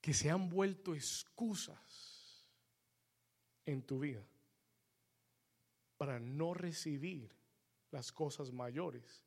[0.00, 1.89] Que se han vuelto excusas
[3.66, 4.24] en tu vida
[5.96, 7.30] para no recibir
[7.90, 9.22] las cosas mayores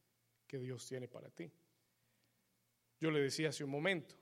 [0.47, 1.51] que Dios tiene para ti.
[2.99, 4.15] Yo le decía hace un momento,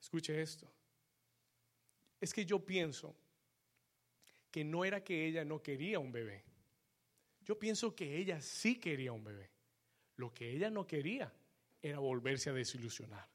[0.00, 0.70] escuche esto,
[2.20, 3.16] es que yo pienso
[4.50, 6.44] que no era que ella no quería un bebé,
[7.40, 9.50] yo pienso que ella sí quería un bebé,
[10.16, 11.32] lo que ella no quería
[11.80, 13.33] era volverse a desilusionar.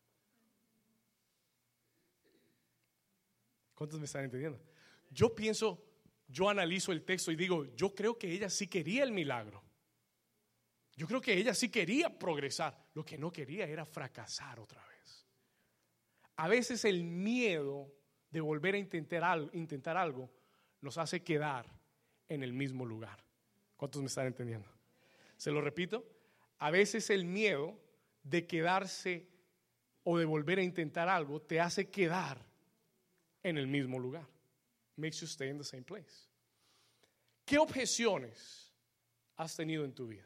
[3.80, 4.60] ¿Cuántos me están entendiendo?
[5.10, 5.82] Yo pienso,
[6.28, 9.64] yo analizo el texto y digo, yo creo que ella sí quería el milagro.
[10.98, 12.78] Yo creo que ella sí quería progresar.
[12.94, 15.26] Lo que no quería era fracasar otra vez.
[16.36, 17.90] A veces el miedo
[18.30, 20.30] de volver a intentar algo, intentar algo
[20.82, 21.66] nos hace quedar
[22.28, 23.24] en el mismo lugar.
[23.78, 24.68] ¿Cuántos me están entendiendo?
[25.38, 26.06] Se lo repito.
[26.58, 27.80] A veces el miedo
[28.24, 29.30] de quedarse
[30.04, 32.49] o de volver a intentar algo te hace quedar
[33.44, 34.28] en el mismo lugar.
[34.98, 36.28] Makes you stay in the same place.
[37.46, 38.72] ¿Qué objeciones
[39.38, 40.26] has tenido en tu vida?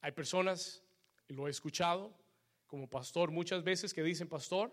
[0.00, 0.82] Hay personas,
[1.28, 2.14] y lo he escuchado
[2.66, 4.72] como pastor muchas veces, que dicen, pastor,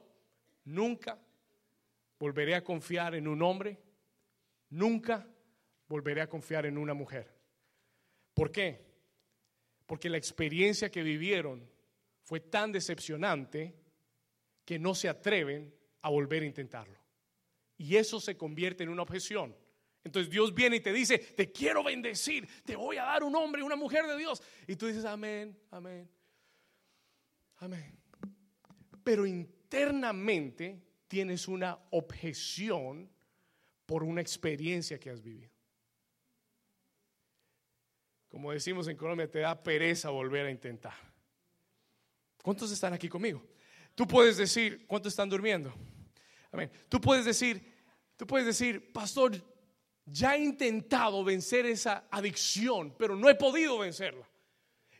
[0.65, 1.19] nunca
[2.19, 3.79] volveré a confiar en un hombre,
[4.69, 5.27] nunca
[5.87, 7.33] volveré a confiar en una mujer.
[8.33, 8.85] ¿Por qué?
[9.85, 11.69] Porque la experiencia que vivieron
[12.21, 13.75] fue tan decepcionante
[14.65, 15.73] que no se atreven
[16.05, 16.99] a volver a intentarlo.
[17.77, 19.55] Y eso se convierte en una objeción.
[20.03, 23.63] Entonces Dios viene y te dice, te quiero bendecir, te voy a dar un hombre,
[23.63, 24.39] una mujer de Dios.
[24.67, 26.07] Y tú dices, amén, amén,
[27.57, 27.97] amén.
[29.03, 33.09] Pero internamente tienes una objeción
[33.87, 35.51] por una experiencia que has vivido.
[38.29, 40.93] Como decimos en Colombia, te da pereza volver a intentar.
[42.43, 43.43] ¿Cuántos están aquí conmigo?
[43.95, 45.73] Tú puedes decir, ¿cuántos están durmiendo?
[46.89, 47.73] Tú puedes decir,
[48.17, 49.33] tú puedes decir, pastor,
[50.05, 54.27] ya he intentado vencer esa adicción, pero no he podido vencerla.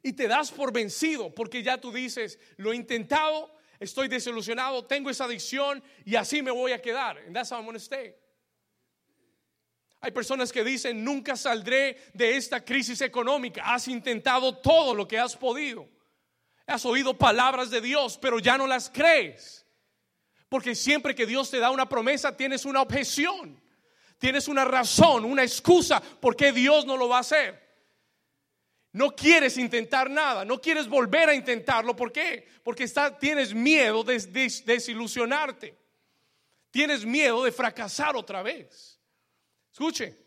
[0.01, 5.09] Y te das por vencido porque ya tú dices, lo he intentado, estoy desilusionado, tengo
[5.09, 7.17] esa adicción y así me voy a quedar.
[7.19, 7.63] And that's how.
[10.01, 13.63] Hay personas que dicen, nunca saldré de esta crisis económica.
[13.65, 15.89] Has intentado todo lo que has podido.
[16.67, 19.64] Has oído palabras de Dios, pero ya no las crees.
[20.55, 23.61] Porque siempre que Dios te da una promesa, tienes una objeción.
[24.17, 27.61] Tienes una razón, una excusa por qué Dios no lo va a hacer.
[28.93, 31.93] No quieres intentar nada, no quieres volver a intentarlo.
[31.93, 32.47] ¿Por qué?
[32.63, 34.17] Porque está, tienes miedo de,
[34.65, 35.77] desilusionarte.
[36.71, 38.97] Tienes miedo de fracasar otra vez.
[39.73, 40.17] Escuche,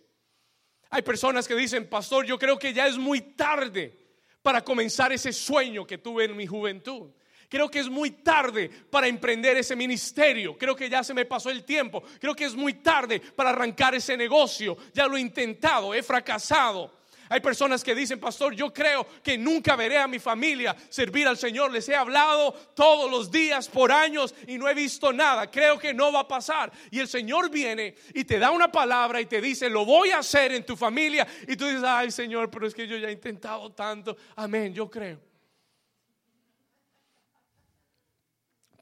[0.90, 3.96] hay personas que dicen, pastor, yo creo que ya es muy tarde
[4.42, 7.12] para comenzar ese sueño que tuve en mi juventud.
[7.49, 10.57] Creo que es muy tarde para emprender ese ministerio.
[10.59, 12.03] Creo que ya se me pasó el tiempo.
[12.20, 14.76] Creo que es muy tarde para arrancar ese negocio.
[14.92, 16.99] Ya lo he intentado, he fracasado.
[17.30, 21.36] Hay personas que dicen, pastor, yo creo que nunca veré a mi familia servir al
[21.36, 21.70] Señor.
[21.70, 25.51] Les he hablado todos los días por años y no he visto nada.
[25.51, 26.72] Creo que no va a pasar.
[26.90, 30.18] Y el Señor viene y te da una palabra y te dice, lo voy a
[30.18, 31.26] hacer en tu familia.
[31.46, 34.16] Y tú dices, ay Señor, pero es que yo ya he intentado tanto.
[34.36, 35.27] Amén, yo creo.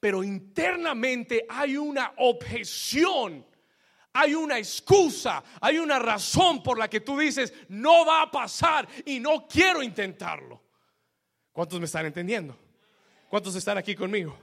[0.00, 3.44] Pero internamente hay una objeción,
[4.12, 8.86] hay una excusa, hay una razón por la que tú dices, no va a pasar
[9.04, 10.62] y no quiero intentarlo.
[11.52, 12.56] ¿Cuántos me están entendiendo?
[13.28, 14.38] ¿Cuántos están aquí conmigo?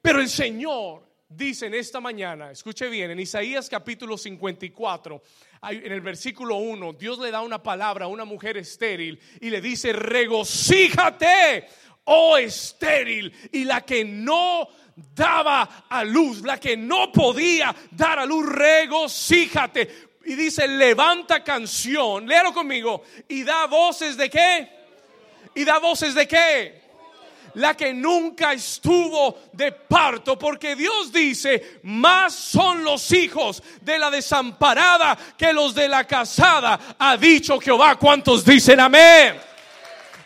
[0.00, 5.22] Pero el Señor dice en esta mañana, escuche bien, en Isaías capítulo 54,
[5.70, 9.60] en el versículo 1, Dios le da una palabra a una mujer estéril y le
[9.60, 11.66] dice, regocíjate,
[12.04, 14.68] oh estéril, y la que no
[15.14, 20.10] daba a luz, la que no podía dar a luz, regocíjate.
[20.24, 24.68] Y dice, levanta canción, léalo conmigo, y da voces de qué?
[25.54, 26.82] Y da voces de qué?
[27.54, 34.10] la que nunca estuvo de parto, porque Dios dice, más son los hijos de la
[34.10, 37.96] desamparada que los de la casada, ha dicho Jehová.
[37.96, 39.51] ¿Cuántos dicen amén?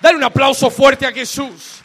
[0.07, 1.83] Dale un aplauso fuerte a Jesús.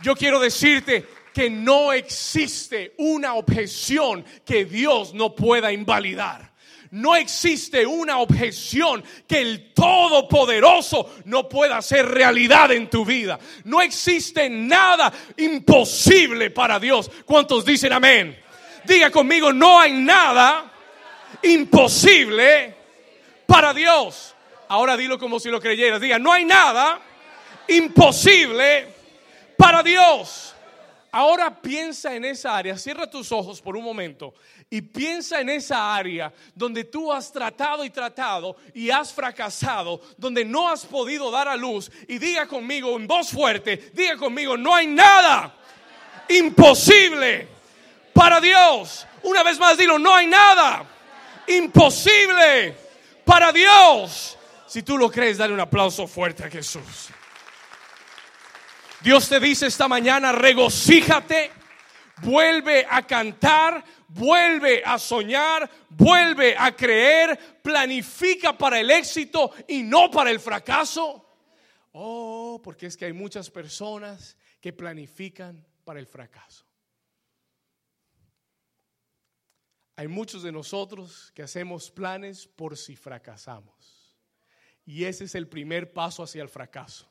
[0.00, 6.50] Yo quiero decirte que no existe una objeción que Dios no pueda invalidar.
[6.92, 13.38] No existe una objeción que el Todopoderoso no pueda hacer realidad en tu vida.
[13.64, 17.10] No existe nada imposible para Dios.
[17.26, 18.34] ¿Cuántos dicen amén?
[18.86, 20.72] Diga conmigo, no hay nada
[21.42, 22.74] imposible
[23.44, 24.34] para Dios.
[24.70, 26.00] Ahora dilo como si lo creyeras.
[26.00, 27.00] Diga, no hay nada
[27.66, 28.86] imposible
[29.56, 30.54] para Dios.
[31.10, 34.32] Ahora piensa en esa área, cierra tus ojos por un momento
[34.70, 40.44] y piensa en esa área donde tú has tratado y tratado y has fracasado, donde
[40.44, 44.72] no has podido dar a luz y diga conmigo en voz fuerte, diga conmigo, no
[44.72, 45.52] hay nada
[46.28, 47.48] imposible
[48.12, 49.04] para Dios.
[49.24, 50.86] Una vez más dilo, no hay nada
[51.48, 52.76] imposible
[53.24, 54.36] para Dios.
[54.70, 57.08] Si tú lo crees, dale un aplauso fuerte a Jesús.
[59.00, 61.50] Dios te dice esta mañana, regocíjate,
[62.22, 70.08] vuelve a cantar, vuelve a soñar, vuelve a creer, planifica para el éxito y no
[70.08, 71.26] para el fracaso.
[71.90, 76.64] Oh, porque es que hay muchas personas que planifican para el fracaso.
[79.96, 83.99] Hay muchos de nosotros que hacemos planes por si fracasamos.
[84.90, 87.08] Y ese es el primer paso hacia el fracaso.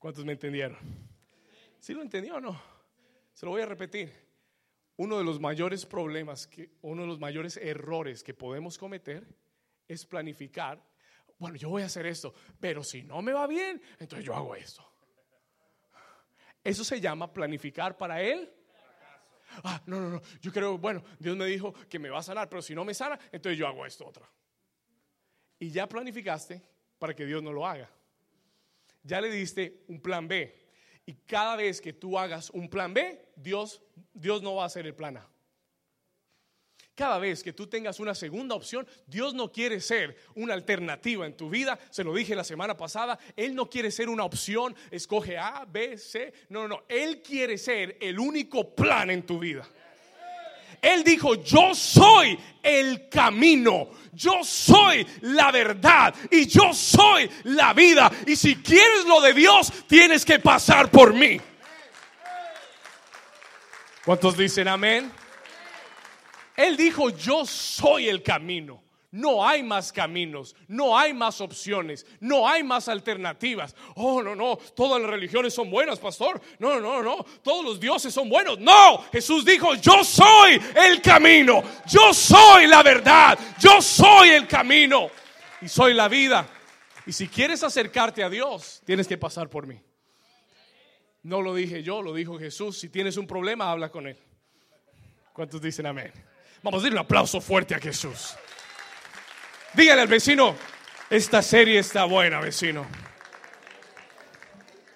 [0.00, 0.76] ¿Cuántos me entendieron?
[1.78, 2.60] ¿Sí lo entendió o no?
[3.32, 4.12] Se lo voy a repetir.
[4.96, 6.50] Uno de los mayores problemas,
[6.82, 9.24] uno de los mayores errores que podemos cometer
[9.86, 10.84] es planificar.
[11.38, 14.56] Bueno, yo voy a hacer esto, pero si no me va bien, entonces yo hago
[14.56, 14.84] esto.
[16.64, 18.52] Eso se llama planificar para él.
[19.62, 20.22] Ah, no, no, no.
[20.40, 22.92] Yo creo, bueno, Dios me dijo que me va a sanar, pero si no me
[22.92, 24.28] sana, entonces yo hago esto otro.
[25.64, 26.62] Y ya planificaste
[26.98, 27.90] para que Dios no lo haga
[29.04, 30.52] ya le diste un plan B.
[31.06, 34.86] Y cada vez que tú hagas un plan B, Dios, Dios no va a hacer
[34.86, 35.28] el plan A.
[36.94, 41.36] Cada vez que tú tengas una segunda opción, Dios no quiere ser una alternativa en
[41.36, 41.78] tu vida.
[41.90, 45.98] Se lo dije la semana pasada, Él no quiere ser una opción, escoge A, B,
[45.98, 46.32] C.
[46.48, 46.84] No, no, no.
[46.88, 49.68] Él quiere ser el único plan en tu vida.
[50.84, 58.12] Él dijo, yo soy el camino, yo soy la verdad y yo soy la vida.
[58.26, 61.40] Y si quieres lo de Dios, tienes que pasar por mí.
[64.04, 65.10] ¿Cuántos dicen amén?
[66.54, 68.83] Él dijo, yo soy el camino.
[69.14, 73.76] No hay más caminos, no hay más opciones, no hay más alternativas.
[73.94, 76.42] Oh, no, no, todas las religiones son buenas, pastor.
[76.58, 78.58] No, no, no, todos los dioses son buenos.
[78.58, 85.08] No, Jesús dijo, yo soy el camino, yo soy la verdad, yo soy el camino
[85.62, 86.48] y soy la vida.
[87.06, 89.80] Y si quieres acercarte a Dios, tienes que pasar por mí.
[91.22, 92.80] No lo dije yo, lo dijo Jesús.
[92.80, 94.18] Si tienes un problema, habla con Él.
[95.32, 96.12] ¿Cuántos dicen amén?
[96.64, 98.34] Vamos a dar un aplauso fuerte a Jesús.
[99.74, 100.54] Dígale al vecino,
[101.10, 102.86] esta serie está buena, vecino.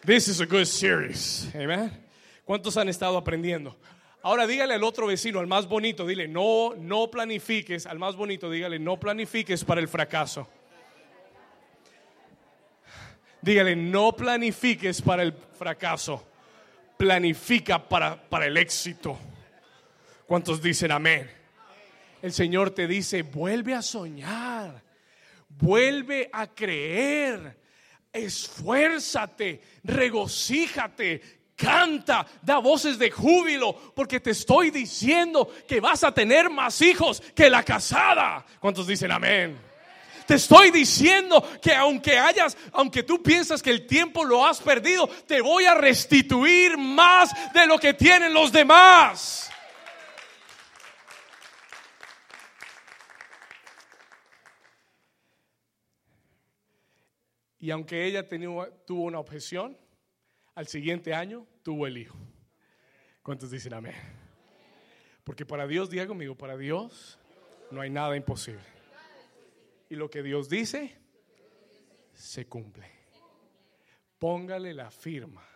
[0.06, 1.48] This is a good series.
[1.52, 1.90] Amen.
[2.44, 3.76] ¿Cuántos han estado aprendiendo?
[4.22, 8.48] Ahora dígale al otro vecino, al más bonito, dile, no, no planifiques, al más bonito,
[8.50, 10.48] dígale, no planifiques para el fracaso.
[13.42, 16.24] Dígale, no planifiques para el fracaso,
[16.96, 19.18] planifica para, para el éxito.
[20.26, 21.37] ¿Cuántos dicen amén?
[22.22, 24.82] El Señor te dice, vuelve a soñar,
[25.48, 27.58] vuelve a creer,
[28.12, 36.48] esfuérzate, regocíjate, canta, da voces de júbilo, porque te estoy diciendo que vas a tener
[36.48, 38.46] más hijos que la casada.
[38.60, 39.58] ¿Cuántos dicen amén?
[40.26, 45.08] Te estoy diciendo que aunque hayas, aunque tú piensas que el tiempo lo has perdido,
[45.26, 49.50] te voy a restituir más de lo que tienen los demás.
[57.58, 59.76] Y aunque ella tuvo una objeción,
[60.54, 62.16] al siguiente año tuvo el hijo.
[63.22, 63.94] ¿Cuántos dicen amén?
[65.24, 67.18] Porque para Dios, diga conmigo, para Dios
[67.70, 68.62] no hay nada imposible.
[69.90, 70.96] Y lo que Dios dice,
[72.14, 72.90] se cumple.
[74.18, 75.46] Póngale la firma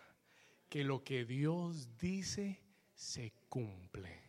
[0.69, 2.61] que lo que Dios dice,
[2.93, 4.21] se cumple.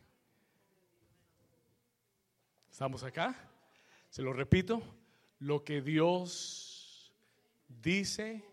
[2.70, 3.50] ¿Estamos acá?
[4.10, 4.82] Se lo repito,
[5.38, 6.73] lo que Dios
[7.82, 8.44] dice,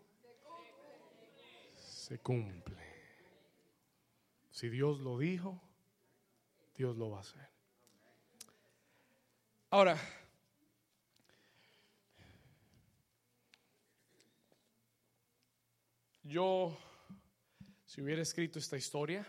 [1.73, 2.77] se cumple.
[4.51, 5.61] Si Dios lo dijo,
[6.75, 7.49] Dios lo va a hacer.
[9.69, 9.97] Ahora,
[16.23, 16.77] yo,
[17.85, 19.25] si hubiera escrito esta historia,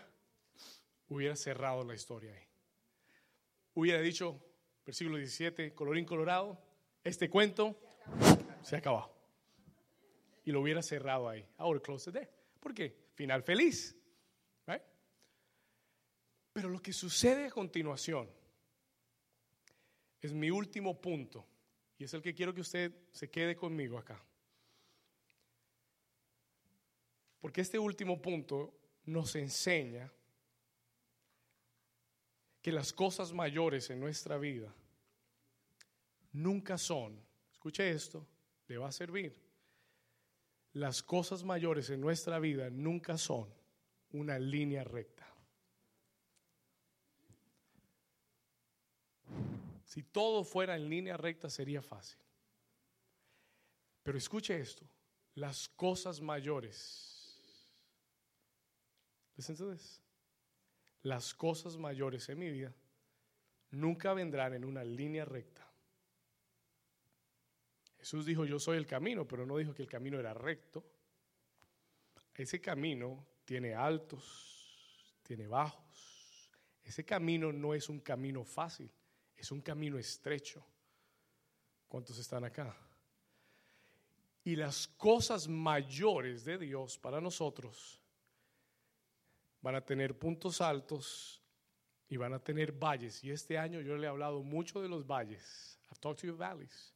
[1.07, 2.47] hubiera cerrado la historia ahí.
[3.75, 4.39] Hubiera dicho,
[4.85, 6.61] versículo 17, colorín colorado,
[7.03, 7.79] este cuento
[8.61, 9.12] se acabado.
[10.43, 11.45] Y lo hubiera cerrado ahí.
[11.57, 12.29] Ahora close it there.
[12.59, 12.95] ¿Por qué?
[13.13, 13.95] Final feliz.
[16.53, 18.29] Pero lo que sucede a continuación
[20.21, 21.45] es mi último punto.
[21.97, 24.23] Y es el que quiero que usted se quede conmigo acá.
[27.41, 28.73] Porque este último punto
[29.05, 30.13] nos enseña
[32.61, 34.73] que las cosas mayores en nuestra vida
[36.31, 37.19] nunca son,
[37.51, 38.25] escuche esto,
[38.67, 39.42] le va a servir.
[40.73, 43.47] Las cosas mayores en nuestra vida nunca son
[44.11, 45.27] una línea recta.
[49.85, 52.19] Si todo fuera en línea recta sería fácil.
[54.01, 54.85] Pero escuche esto,
[55.35, 57.13] las cosas mayores
[59.35, 59.75] Listen to
[61.03, 62.73] Las cosas mayores en mi vida
[63.71, 65.67] nunca vendrán en una línea recta.
[68.03, 70.83] Jesús dijo, yo soy el camino, pero no dijo que el camino era recto.
[72.35, 76.51] Ese camino tiene altos, tiene bajos.
[76.83, 78.91] Ese camino no es un camino fácil,
[79.37, 80.65] es un camino estrecho.
[81.87, 82.75] ¿Cuántos están acá?
[84.43, 88.01] Y las cosas mayores de Dios para nosotros
[89.61, 91.41] van a tener puntos altos
[92.09, 93.23] y van a tener valles.
[93.23, 95.79] Y este año yo le he hablado mucho de los valles.
[95.89, 96.92] I've talked to you valleys.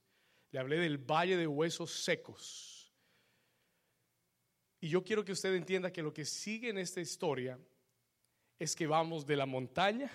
[0.52, 2.94] Le hablé del valle de huesos secos.
[4.80, 7.60] Y yo quiero que usted entienda que lo que sigue en esta historia
[8.60, 10.12] es que vamos de la montaña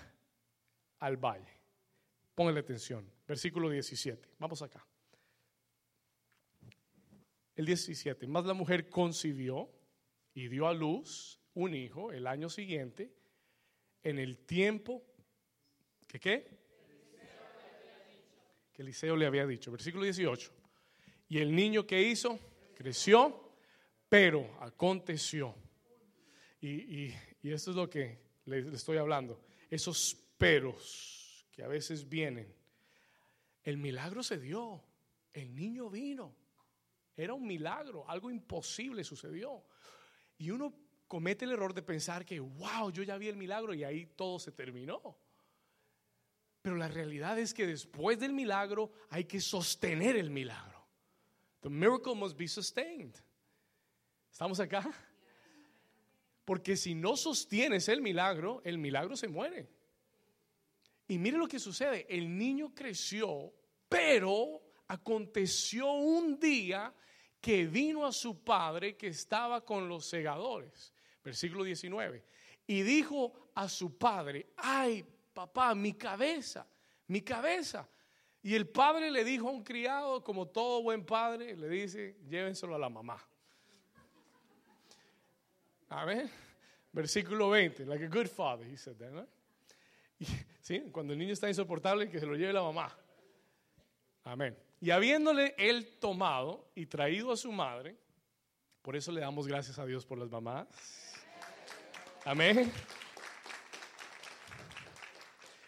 [1.01, 1.61] al valle.
[2.35, 3.11] Póngale atención.
[3.27, 4.29] Versículo 17.
[4.39, 4.87] Vamos acá.
[7.55, 8.27] El 17.
[8.27, 9.71] Más la mujer concibió
[10.35, 13.13] y dio a luz un hijo el año siguiente,
[14.03, 15.05] en el tiempo
[16.09, 16.62] que qué?
[18.73, 19.71] Que Eliseo le había dicho.
[19.71, 20.51] Versículo 18.
[21.29, 22.39] Y el niño que hizo
[22.75, 23.53] creció,
[24.09, 25.55] pero aconteció.
[26.61, 29.43] Y, y, esto es lo que le, le estoy hablando.
[29.69, 32.55] Esos peros que a veces vienen.
[33.63, 34.83] El milagro se dio.
[35.33, 36.35] El niño vino.
[37.17, 39.65] Era un milagro, algo imposible sucedió.
[40.39, 40.75] Y uno
[41.07, 44.39] comete el error de pensar que, wow, yo ya vi el milagro y ahí todo
[44.39, 45.19] se terminó.
[46.63, 50.87] Pero la realidad es que después del milagro hay que sostener el milagro.
[51.61, 53.15] The miracle must be sustained.
[54.31, 54.91] ¿Estamos acá?
[56.45, 59.69] Porque si no sostienes el milagro, el milagro se muere.
[61.09, 63.53] Y mire lo que sucede, el niño creció,
[63.89, 66.95] pero aconteció un día
[67.41, 70.93] que vino a su padre que estaba con los segadores
[71.23, 72.25] versículo 19.
[72.67, 76.67] Y dijo a su padre, ay, papá, mi cabeza,
[77.09, 77.89] mi cabeza.
[78.43, 82.75] Y el padre le dijo a un criado, como todo buen padre, le dice, llévenselo
[82.75, 83.23] a la mamá.
[85.89, 86.31] Amén.
[86.93, 89.27] Versículo 20, like a good father, he said that,
[90.61, 90.81] ¿sí?
[90.93, 92.95] Cuando el niño está insoportable, que se lo lleve la mamá.
[94.25, 94.57] Amén.
[94.81, 97.97] Y habiéndole él tomado y traído a su madre,
[98.83, 100.67] por eso le damos gracias a Dios por las mamás.
[102.25, 102.73] Amén.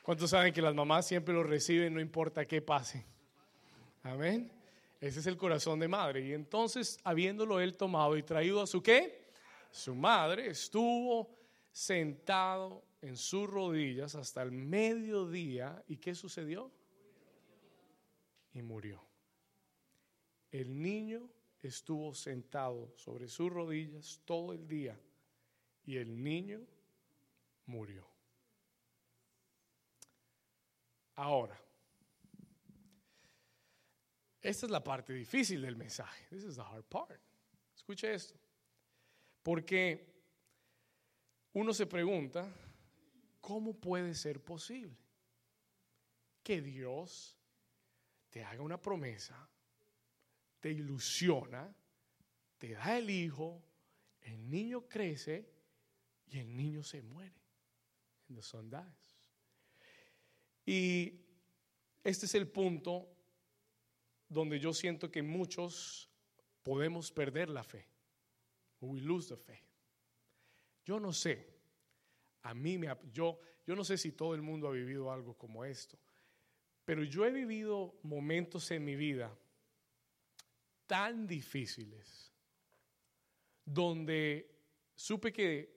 [0.05, 3.07] ¿Cuántos saben que las mamás siempre lo reciben no importa qué pase?
[4.03, 4.53] Amén.
[5.01, 6.27] Ese es el corazón de madre.
[6.27, 9.25] Y entonces, habiéndolo él tomado y traído a su qué?
[9.71, 11.35] Su madre estuvo
[11.73, 15.83] sentado en sus rodillas hasta el mediodía.
[15.89, 16.71] ¿Y qué sucedió?
[18.53, 19.03] Y murió.
[20.51, 21.31] El niño
[21.63, 25.01] estuvo sentado sobre sus rodillas todo el día
[25.87, 26.61] y el niño
[27.65, 28.14] murió.
[31.17, 31.61] Ahora,
[34.41, 36.27] esta es la parte difícil del mensaje.
[36.29, 37.21] This is the hard part.
[37.75, 38.39] Escuche esto.
[39.43, 40.13] Porque
[41.53, 42.53] uno se pregunta,
[43.41, 44.97] ¿cómo puede ser posible
[46.43, 47.39] que Dios
[48.31, 49.49] te haga una promesa,
[50.61, 51.75] te ilusiona,
[52.59, 53.63] te da el hijo,
[54.23, 55.49] el niño crece
[56.27, 57.41] y el niño se muere.
[58.29, 58.71] And the son.
[60.67, 61.21] Y
[62.03, 63.09] este es el punto
[64.29, 66.11] donde yo siento que muchos
[66.63, 67.87] podemos perder la fe.
[68.81, 69.65] We lose the faith.
[70.85, 71.55] Yo no sé.
[72.43, 75.65] A mí me yo yo no sé si todo el mundo ha vivido algo como
[75.65, 75.99] esto,
[76.85, 79.35] pero yo he vivido momentos en mi vida
[80.87, 82.31] tan difíciles
[83.65, 84.55] donde
[84.95, 85.75] supe que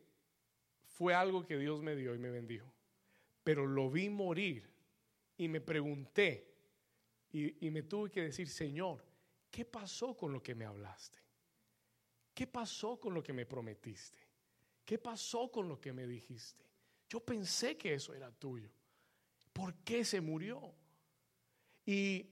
[0.84, 2.74] fue algo que Dios me dio y me bendijo,
[3.44, 4.70] pero lo vi morir
[5.38, 6.54] y me pregunté
[7.32, 9.04] y, me tuve que decir, Señor,
[9.52, 11.20] ¿qué pasó con lo que me hablaste?
[12.34, 14.20] ¿Qué pasó con lo que me prometiste?
[14.84, 16.66] ¿Qué pasó con lo que me dijiste?
[17.10, 18.70] Yo pensé que eso era tuyo.
[19.54, 20.74] ¿Por qué se murió?
[21.86, 22.26] Y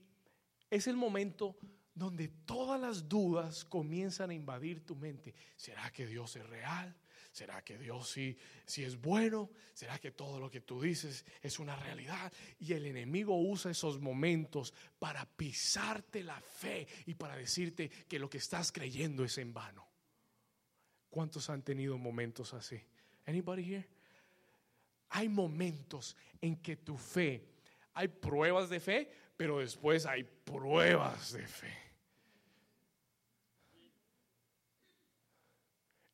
[0.70, 1.56] es el momento
[1.94, 5.34] donde todas las dudas comienzan a invadir tu mente.
[5.56, 6.94] ¿Será que Dios es real?
[7.36, 8.34] ¿Será que Dios sí,
[8.64, 9.50] sí, es bueno?
[9.74, 12.32] ¿Será que todo lo que tú dices es una realidad?
[12.58, 18.30] Y el enemigo usa esos momentos para pisarte la fe y para decirte que lo
[18.30, 19.86] que estás creyendo es en vano.
[21.10, 22.80] ¿Cuántos han tenido momentos así?
[23.26, 23.86] Anybody here?
[25.10, 27.46] Hay momentos en que tu fe,
[27.92, 31.85] hay pruebas de fe, pero después hay pruebas de fe.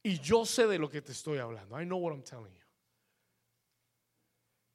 [0.02, 1.80] Y yo sé de lo que te estoy hablando.
[1.80, 2.62] I know what I'm telling you.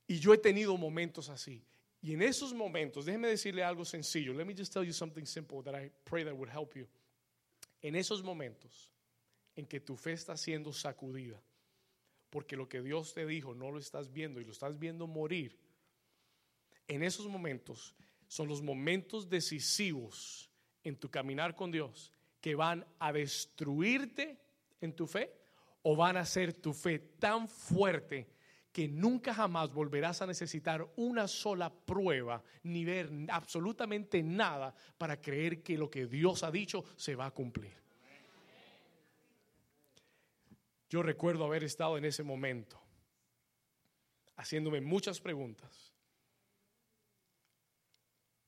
[0.07, 1.61] Y yo he tenido momentos así.
[2.01, 4.33] Y en esos momentos, déjeme decirle algo sencillo.
[4.33, 6.87] Let me just tell you something simple that I pray that would help you.
[7.81, 8.93] En esos momentos
[9.55, 11.41] en que tu fe está siendo sacudida,
[12.29, 15.57] porque lo que Dios te dijo no lo estás viendo y lo estás viendo morir,
[16.87, 17.95] en esos momentos
[18.27, 20.49] son los momentos decisivos
[20.83, 24.37] en tu caminar con Dios que van a destruirte
[24.81, 25.33] en tu fe
[25.83, 28.27] o van a hacer tu fe tan fuerte
[28.71, 35.63] que nunca jamás volverás a necesitar una sola prueba ni ver absolutamente nada para creer
[35.63, 37.73] que lo que Dios ha dicho se va a cumplir.
[40.89, 42.79] Yo recuerdo haber estado en ese momento
[44.37, 45.93] haciéndome muchas preguntas.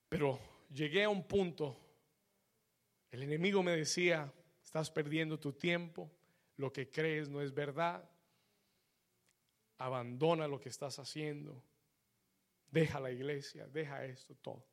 [0.08, 0.38] Pero
[0.72, 1.76] llegué a un punto,
[3.10, 4.32] el enemigo me decía,
[4.64, 6.10] estás perdiendo tu tiempo,
[6.60, 8.08] lo que crees no es verdad,
[9.78, 11.62] abandona lo que estás haciendo,
[12.70, 14.66] deja la iglesia, deja esto, todo.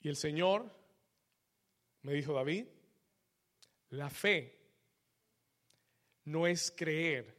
[0.00, 0.68] Y el Señor
[2.02, 2.66] me dijo, David,
[3.90, 4.58] la fe
[6.24, 7.36] no es creer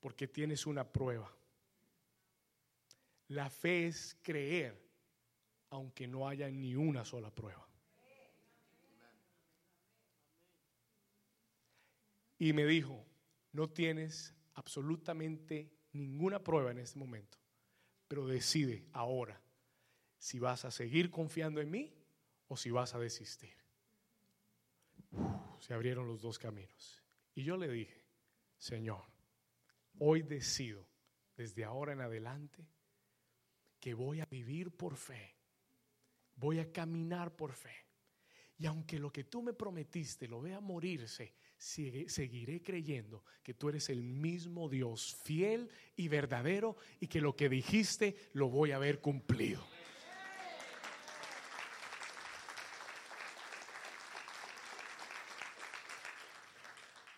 [0.00, 1.32] porque tienes una prueba.
[3.28, 4.90] La fe es creer
[5.70, 7.69] aunque no haya ni una sola prueba.
[12.40, 13.06] Y me dijo,
[13.52, 17.38] no tienes absolutamente ninguna prueba en este momento,
[18.08, 19.40] pero decide ahora
[20.18, 21.94] si vas a seguir confiando en mí
[22.48, 23.60] o si vas a desistir
[25.60, 27.02] se abrieron los dos caminos.
[27.34, 28.04] Y yo le dije,
[28.56, 29.04] Señor,
[29.98, 30.86] hoy decido,
[31.36, 32.66] desde ahora en adelante,
[33.78, 35.36] que voy a vivir por fe,
[36.36, 37.74] voy a caminar por fe.
[38.58, 43.90] Y aunque lo que tú me prometiste lo vea morirse, seguiré creyendo que tú eres
[43.90, 49.00] el mismo Dios fiel y verdadero y que lo que dijiste lo voy a ver
[49.00, 49.62] cumplido.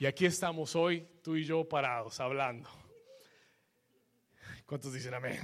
[0.00, 2.68] Y aquí estamos hoy, tú y yo parados, hablando.
[4.66, 5.38] ¿Cuántos dicen amén?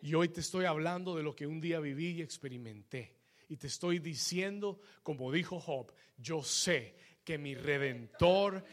[0.00, 3.18] Y hoy te estoy hablando de lo que un día viví y experimenté.
[3.50, 6.96] Y te estoy diciendo, como dijo Job, yo sé
[7.28, 8.64] que mi redentor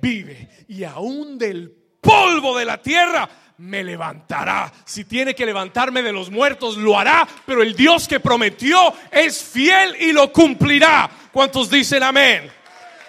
[0.00, 1.68] vive y aún del
[2.00, 4.72] polvo de la tierra me levantará.
[4.84, 7.26] Si tiene que levantarme de los muertos, lo hará.
[7.44, 11.10] Pero el Dios que prometió es fiel y lo cumplirá.
[11.32, 12.48] ¿Cuántos dicen amén?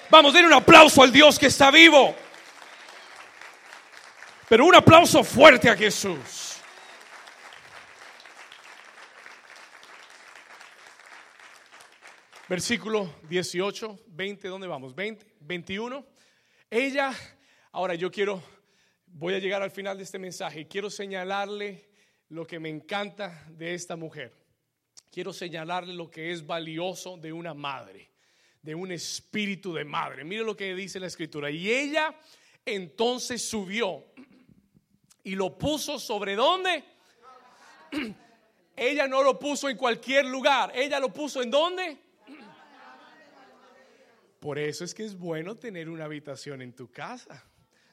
[0.10, 2.16] Vamos, den un aplauso al Dios que está vivo.
[4.50, 6.45] Pero un aplauso fuerte a Jesús.
[12.48, 14.94] Versículo 18, 20, ¿dónde vamos?
[14.94, 16.06] 20, 21.
[16.70, 17.12] Ella,
[17.72, 18.40] ahora yo quiero,
[19.08, 21.90] voy a llegar al final de este mensaje quiero señalarle
[22.30, 24.32] lo que me encanta de esta mujer.
[25.12, 28.12] Quiero señalarle lo que es valioso de una madre
[28.62, 30.24] de un espíritu de madre.
[30.24, 31.50] Mire lo que dice la escritura.
[31.52, 32.16] Y ella
[32.66, 34.06] entonces subió
[35.24, 36.84] y lo puso sobre dónde?
[38.76, 40.72] Ella no lo puso en cualquier lugar.
[40.76, 42.05] Ella lo puso en dónde?
[44.46, 47.44] Por eso es que es bueno tener una habitación en tu casa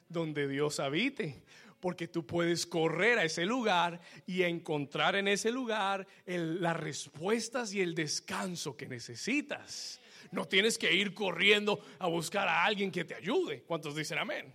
[0.07, 1.45] donde Dios habite,
[1.81, 7.81] porque tú puedes correr a ese lugar y encontrar en ese lugar las respuestas y
[7.81, 9.99] el descanso que necesitas.
[10.31, 13.63] No tienes que ir corriendo a buscar a alguien que te ayude.
[13.63, 14.55] ¿Cuántos dicen amén?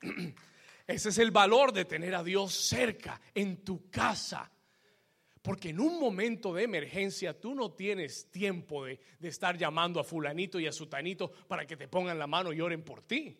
[0.86, 4.50] Ese es el valor de tener a Dios cerca, en tu casa.
[5.42, 10.04] Porque en un momento de emergencia tú no tienes tiempo de, de, estar llamando a
[10.04, 13.36] fulanito y a sutanito para que te pongan la mano y oren por ti.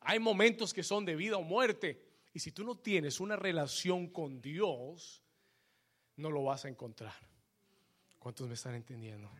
[0.00, 2.02] Hay momentos que son de vida o muerte.
[2.34, 5.22] Y si tú no tienes una relación con Dios,
[6.16, 7.14] no lo vas a encontrar.
[8.18, 9.30] ¿Cuántos me están entendiendo?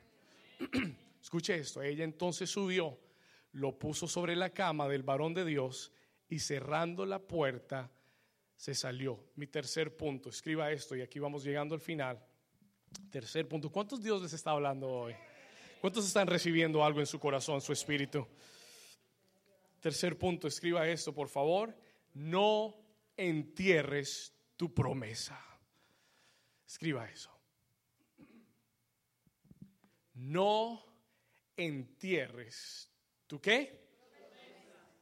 [1.23, 1.83] Escuche esto.
[1.83, 2.99] Ella entonces subió,
[3.53, 5.93] lo puso sobre la cama del varón de Dios
[6.29, 7.91] y cerrando la puerta
[8.63, 9.19] se salió.
[9.35, 12.25] Mi tercer punto, escriba esto y aquí vamos llegando al final.
[13.11, 15.17] Tercer punto, ¿cuántos Dios les está hablando hoy?
[15.81, 18.25] ¿Cuántos están recibiendo algo en su corazón, su espíritu?
[19.81, 21.77] Tercer punto, escriba esto, por favor.
[22.15, 22.77] No
[23.17, 25.45] entierres tu promesa.
[26.65, 27.37] Escriba eso.
[30.15, 30.85] No
[31.57, 32.89] entierres
[33.27, 33.89] tu qué?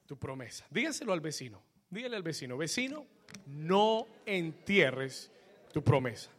[0.07, 0.67] Tu promesa.
[0.71, 1.63] Dígaselo al vecino.
[1.91, 3.07] Dígale al vecino, vecino,
[3.47, 5.31] no entierres
[5.73, 6.31] tu promesa.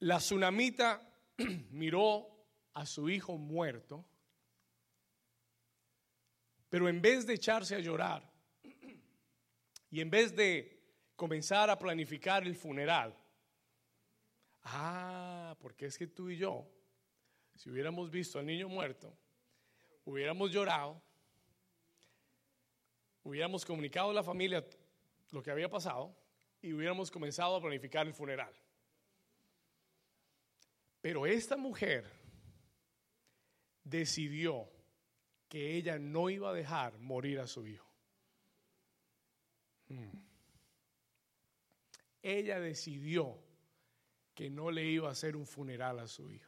[0.00, 1.02] La tsunamita
[1.70, 2.28] miró
[2.74, 4.04] a su hijo muerto,
[6.68, 8.30] pero en vez de echarse a llorar
[9.90, 10.78] y en vez de
[11.16, 13.16] comenzar a planificar el funeral,
[14.62, 16.70] ah, porque es que tú y yo,
[17.58, 19.12] si hubiéramos visto al niño muerto,
[20.04, 21.02] hubiéramos llorado,
[23.24, 24.64] hubiéramos comunicado a la familia
[25.32, 26.16] lo que había pasado
[26.62, 28.54] y hubiéramos comenzado a planificar el funeral.
[31.00, 32.08] Pero esta mujer
[33.82, 34.70] decidió
[35.48, 37.90] que ella no iba a dejar morir a su hijo.
[39.88, 40.12] Hmm.
[42.22, 43.36] Ella decidió
[44.32, 46.47] que no le iba a hacer un funeral a su hijo.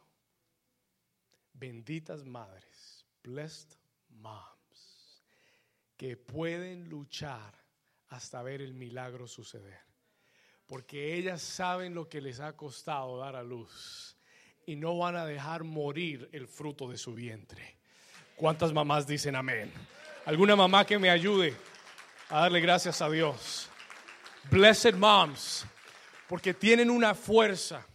[1.53, 3.77] Benditas madres, blessed
[4.09, 5.23] moms,
[5.97, 7.55] que pueden luchar
[8.09, 9.81] hasta ver el milagro suceder.
[10.67, 14.17] Porque ellas saben lo que les ha costado dar a luz
[14.67, 17.77] y no van a dejar morir el fruto de su vientre.
[18.37, 19.73] ¿Cuántas mamás dicen amén?
[20.25, 21.55] ¿Alguna mamá que me ayude
[22.29, 23.69] a darle gracias a Dios?
[24.51, 25.67] Blessed moms,
[26.29, 27.87] porque tienen una fuerza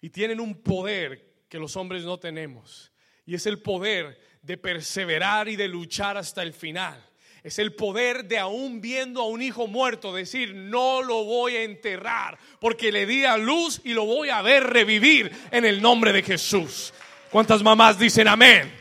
[0.00, 2.92] y tienen un poder que los hombres no tenemos.
[3.26, 6.98] Y es el poder de perseverar y de luchar hasta el final.
[7.42, 11.64] Es el poder de aún viendo a un hijo muerto decir, no lo voy a
[11.64, 16.14] enterrar porque le di a luz y lo voy a ver revivir en el nombre
[16.14, 16.94] de Jesús.
[17.30, 18.72] ¿Cuántas mamás dicen amén?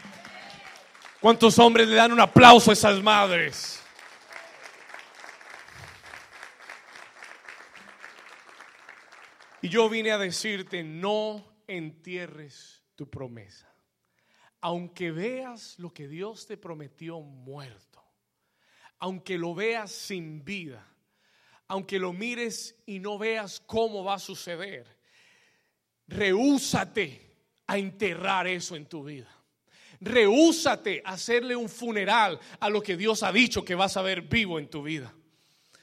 [1.19, 3.83] ¿Cuántos hombres le dan un aplauso a esas madres?
[9.61, 13.67] Y yo vine a decirte, no entierres tu promesa.
[14.61, 17.91] Aunque veas lo que Dios te prometió muerto
[19.01, 20.87] aunque lo veas sin vida,
[21.67, 24.85] aunque lo mires y no veas cómo va a suceder,
[26.07, 29.27] rehúsate a enterrar eso en tu vida.
[29.99, 34.21] Rehúsate a hacerle un funeral a lo que Dios ha dicho que vas a ver
[34.21, 35.11] vivo en tu vida.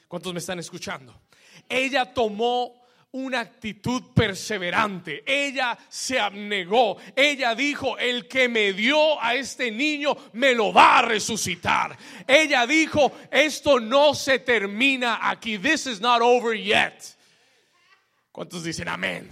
[0.07, 1.21] ¿Cuántos me están escuchando?
[1.67, 2.78] Ella tomó
[3.11, 5.23] una actitud perseverante.
[5.25, 6.97] Ella se abnegó.
[7.15, 11.97] Ella dijo, el que me dio a este niño me lo va a resucitar.
[12.27, 15.57] Ella dijo, esto no se termina aquí.
[15.57, 17.17] This is not over yet.
[18.31, 19.29] ¿Cuántos dicen amén?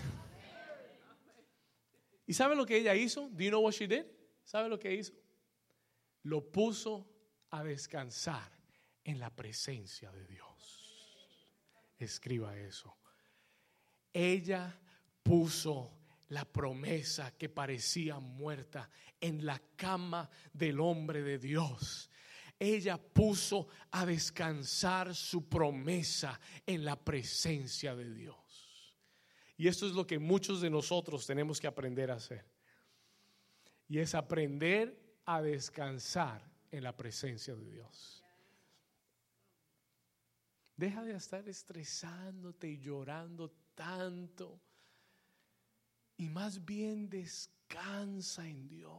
[2.26, 3.30] ¿Y sabe lo que ella hizo?
[3.30, 4.06] Do you know what she did?
[4.44, 5.14] ¿Sabe lo que hizo?
[6.24, 7.08] Lo puso
[7.52, 8.52] a descansar
[9.04, 10.46] en la presencia de Dios.
[12.00, 12.98] Escriba eso
[14.18, 14.76] ella
[15.22, 15.92] puso
[16.30, 18.90] la promesa que parecía muerta
[19.22, 22.10] en la cama del hombre de Dios.
[22.58, 28.96] Ella puso a descansar su promesa en la presencia de Dios.
[29.56, 32.44] Y esto es lo que muchos de nosotros tenemos que aprender a hacer.
[33.88, 36.42] Y es aprender a descansar
[36.72, 38.24] en la presencia de Dios.
[40.76, 44.60] Deja de estar estresándote y llorando tanto.
[46.18, 48.92] Y más bien descansa en Dios.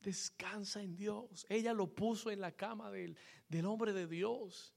[0.00, 1.46] Descansa en Dios.
[1.48, 3.16] Ella lo puso en la cama del,
[3.48, 4.74] del hombre de Dios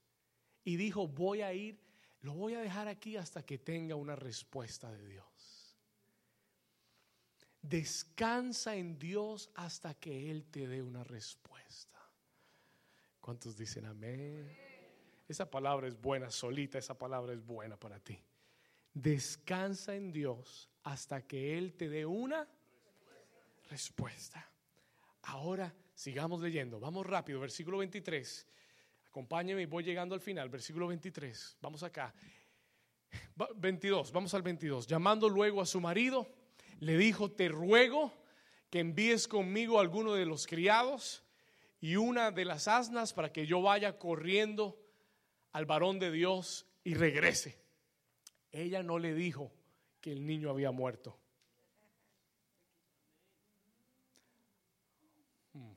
[0.62, 1.80] y dijo, voy a ir,
[2.20, 5.76] lo voy a dejar aquí hasta que tenga una respuesta de Dios.
[7.62, 11.98] Descansa en Dios hasta que Él te dé una respuesta.
[13.20, 14.67] ¿Cuántos dicen amén?
[15.28, 18.18] Esa palabra es buena, solita, esa palabra es buena para ti.
[18.94, 22.48] Descansa en Dios hasta que Él te dé una
[23.70, 24.50] respuesta.
[25.24, 26.80] Ahora sigamos leyendo.
[26.80, 28.46] Vamos rápido, versículo 23.
[29.08, 31.58] Acompáñeme y voy llegando al final, versículo 23.
[31.60, 32.14] Vamos acá.
[33.56, 34.86] 22, vamos al 22.
[34.86, 36.26] Llamando luego a su marido,
[36.80, 38.12] le dijo, te ruego
[38.70, 41.22] que envíes conmigo a alguno de los criados
[41.80, 44.78] y una de las asnas para que yo vaya corriendo
[45.52, 47.58] al varón de Dios y regrese.
[48.52, 49.52] Ella no le dijo
[50.00, 51.18] que el niño había muerto.
[55.52, 55.72] Hmm.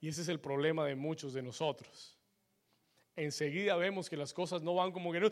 [0.00, 2.19] Y ese es el problema de muchos de nosotros.
[3.20, 5.28] Enseguida vemos que las cosas no van como que no.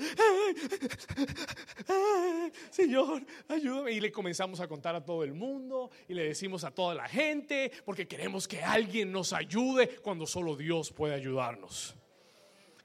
[2.70, 3.92] Señor, ayúdame.
[3.92, 7.08] Y le comenzamos a contar a todo el mundo y le decimos a toda la
[7.08, 11.96] gente porque queremos que alguien nos ayude cuando solo Dios puede ayudarnos.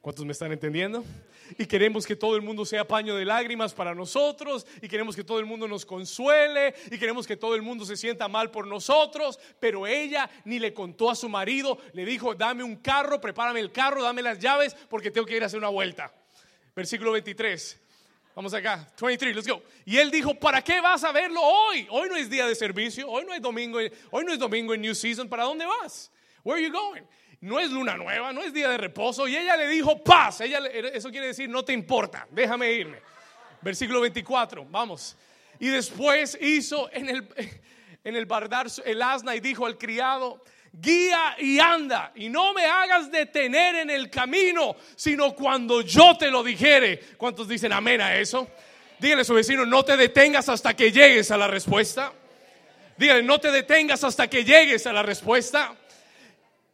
[0.04, 1.02] ¿Cuántos me están entendiendo?
[1.58, 4.68] Y queremos que todo el mundo sea paño de lágrimas para nosotros.
[4.82, 6.76] Y queremos que todo el mundo nos consuele.
[6.92, 9.40] Y queremos que todo el mundo se sienta mal por nosotros.
[9.62, 11.78] Pero ella ni le contó a su marido.
[11.94, 15.44] Le dijo, dame un carro, prepárame el carro, dame las llaves porque tengo que ir
[15.44, 16.14] a hacer una vuelta.
[16.76, 17.80] Versículo 23.
[18.36, 19.64] Vamos acá, 23, let's go.
[19.86, 21.88] Y él dijo, ¿para qué vas a verlo hoy?
[21.90, 23.80] Hoy no es día de servicio, hoy no es domingo,
[24.12, 26.12] hoy no es domingo en New Season, ¿para dónde vas?
[26.44, 27.04] Where are you going?
[27.44, 29.28] No es luna nueva, no es día de reposo.
[29.28, 30.40] Y ella le dijo, paz.
[30.40, 30.60] Ella,
[30.94, 33.00] eso quiere decir, no te importa, déjame irme.
[33.62, 35.18] Versículo 24, vamos.
[35.60, 37.28] Y después hizo en el,
[38.04, 40.42] en el bardar el asna y dijo al criado,
[40.72, 46.32] guía y anda y no me hagas detener en el camino, sino cuando yo te
[46.32, 46.98] lo dijere.
[47.18, 48.48] ¿Cuántos dicen amén a eso?
[49.00, 52.14] Dígale a su vecino, no te detengas hasta que llegues a la respuesta.
[52.96, 55.76] Dígale, no te detengas hasta que llegues a la respuesta.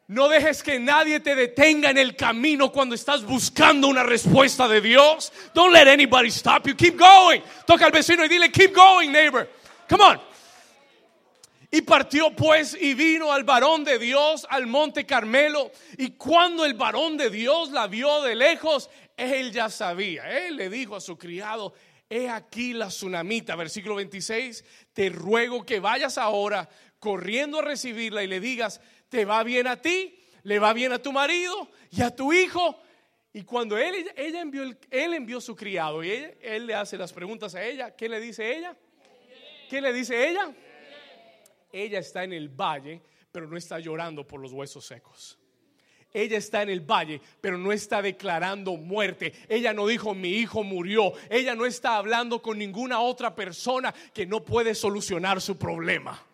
[0.10, 4.82] No dejes que nadie te detenga en el camino cuando estás buscando una respuesta de
[4.82, 5.32] Dios.
[5.54, 6.76] Don't let anybody stop you.
[6.76, 7.42] Keep going.
[7.68, 9.48] Toca al vecino y dile, keep going, neighbor.
[9.88, 10.20] Come on.
[11.70, 15.72] Y partió pues y vino al varón de Dios al monte Carmelo.
[16.00, 20.24] Y cuando el varón de Dios la vio de lejos, él ya sabía.
[20.48, 21.76] Él le dijo a su criado,
[22.10, 28.28] he aquí la tsunamita, versículo 26, te ruego que vayas ahora corriendo a recibirla y
[28.28, 32.16] le digas, te va bien a ti, le va bien a tu marido y a
[32.16, 32.80] tu hijo.
[33.34, 37.54] Y cuando él, ella envió, él envió su criado y él le hace las preguntas
[37.56, 38.76] a ella, ¿qué le dice ella?
[39.70, 40.52] ¿Qué le dice ella?
[41.72, 43.02] Ella está en el valle,
[43.32, 45.38] pero no está llorando por los huesos secos.
[46.12, 49.34] Ella está en el valle, pero no está declarando muerte.
[49.48, 51.14] Ella no dijo mi hijo murió.
[51.30, 56.26] Ella no está hablando con ninguna otra persona que no puede solucionar su problema.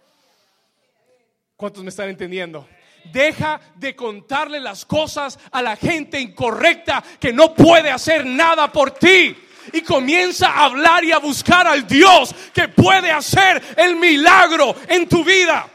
[1.56, 2.68] ¿Cuántos me están entendiendo?
[3.14, 8.92] Deja de contarle las cosas a la gente incorrecta que no puede hacer nada por
[8.92, 9.38] ti.
[9.74, 15.08] Y comienza a hablar y a buscar al Dios que puede hacer el milagro en
[15.08, 15.68] tu vida.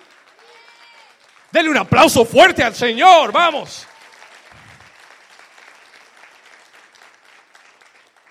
[1.51, 3.87] Denle un aplauso fuerte al Señor, vamos.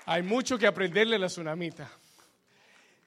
[0.06, 1.99] Hay mucho que aprenderle a la tsunamita.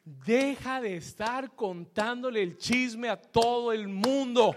[0.05, 4.57] Deja de estar contándole el chisme a todo el mundo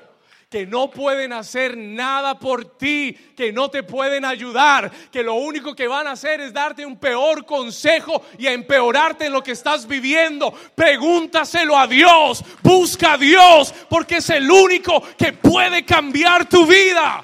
[0.49, 5.75] que no pueden hacer nada por ti, que no te pueden ayudar, que lo único
[5.75, 9.51] que van a hacer es darte un peor consejo y a empeorarte en lo que
[9.51, 10.51] estás viviendo.
[10.73, 17.23] Pregúntaselo a Dios, busca a Dios, porque es el único que puede cambiar tu vida.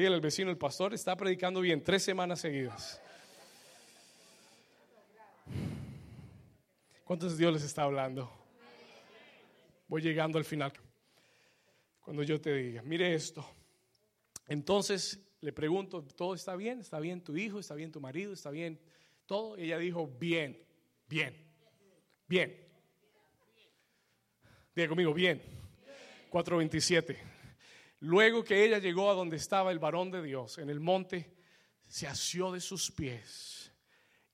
[0.00, 2.98] Dígale al vecino, el pastor está predicando bien tres semanas seguidas.
[7.04, 8.32] ¿Cuántos Dios les está hablando?
[9.88, 10.72] Voy llegando al final.
[12.00, 13.46] Cuando yo te diga, mire esto.
[14.46, 16.80] Entonces le pregunto, ¿todo está bien?
[16.80, 17.58] ¿Está bien tu hijo?
[17.58, 18.32] ¿Está bien tu marido?
[18.32, 18.80] ¿Está bien
[19.26, 19.58] todo?
[19.58, 20.66] Y ella dijo, bien,
[21.10, 21.36] bien,
[22.26, 22.56] bien.
[24.74, 25.42] Diga conmigo, bien.
[26.30, 27.39] 427.
[28.00, 31.34] Luego que ella llegó a donde estaba el varón de Dios, en el monte,
[31.86, 33.72] se asió de sus pies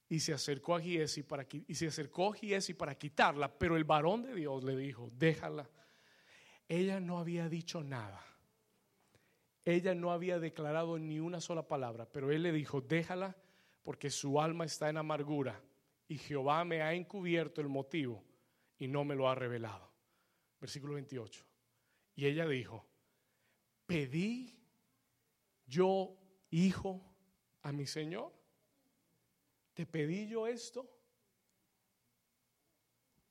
[0.09, 1.47] y se acercó a Giesi para,
[2.79, 5.69] para quitarla, pero el varón de Dios le dijo, déjala.
[6.69, 8.25] Ella no había dicho nada.
[9.65, 13.37] Ella no había declarado ni una sola palabra, pero él le dijo, déjala
[13.83, 15.61] porque su alma está en amargura
[16.09, 18.25] y Jehová me ha encubierto el motivo
[18.79, 19.91] y no me lo ha revelado.
[20.61, 21.45] Versículo 28.
[22.15, 22.87] Y ella dijo,
[23.87, 24.59] pedí
[25.67, 26.17] yo
[26.51, 27.03] hijo
[27.63, 28.33] a mi Señor?
[29.75, 30.97] ¿Te pedí yo esto?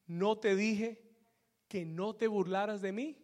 [0.07, 1.01] ¿no te dije
[1.67, 3.17] que no te burlaras de mí?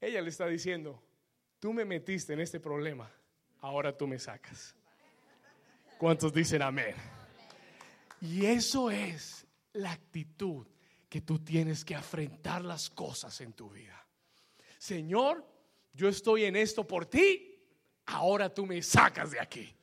[0.00, 1.02] Ella le está diciendo,
[1.58, 3.10] tú me metiste en este problema,
[3.60, 4.74] ahora tú me sacas.
[5.98, 6.94] ¿Cuántos dicen amén?
[8.20, 10.66] Y eso es la actitud
[11.08, 14.03] que tú tienes que afrontar las cosas en tu vida.
[14.84, 15.42] Señor,
[15.94, 17.58] yo estoy en esto por ti,
[18.04, 19.74] ahora tú me sacas de aquí.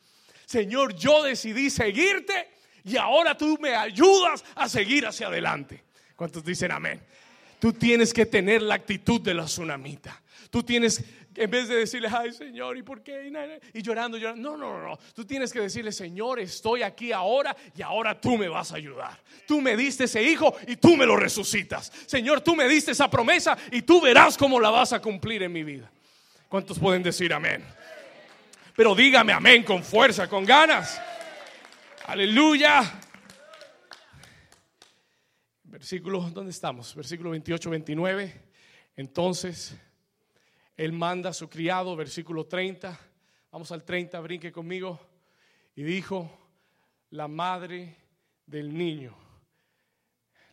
[0.45, 2.51] Señor, yo decidí seguirte
[2.83, 5.83] y ahora tú me ayudas a seguir hacia adelante.
[6.15, 7.01] ¿Cuántos dicen amén?
[7.59, 10.21] Tú tienes que tener la actitud de la tsunamita.
[10.51, 11.03] Tú tienes,
[11.35, 13.31] en vez de decirle, ay Señor, ¿y por qué?
[13.73, 14.51] Y llorando, llorando.
[14.51, 14.99] No, no, no, no.
[15.13, 19.17] Tú tienes que decirle, Señor, estoy aquí ahora y ahora tú me vas a ayudar.
[19.47, 21.91] Tú me diste ese hijo y tú me lo resucitas.
[22.05, 25.51] Señor, tú me diste esa promesa y tú verás cómo la vas a cumplir en
[25.51, 25.91] mi vida.
[26.49, 27.63] ¿Cuántos pueden decir amén?
[28.75, 30.99] Pero dígame amén con fuerza, con ganas.
[32.07, 32.99] Aleluya.
[35.63, 36.93] Versículo, ¿dónde estamos?
[36.93, 38.41] Versículo 28, 29.
[38.97, 39.77] Entonces,
[40.81, 42.99] él manda a su criado, versículo 30.
[43.51, 44.99] Vamos al 30, brinque conmigo.
[45.75, 46.27] Y dijo,
[47.11, 47.97] la madre
[48.47, 49.15] del niño.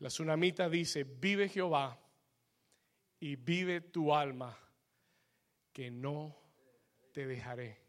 [0.00, 1.98] La tsunamita dice, vive Jehová
[3.18, 4.54] y vive tu alma,
[5.72, 6.36] que no
[7.14, 7.80] te dejaré.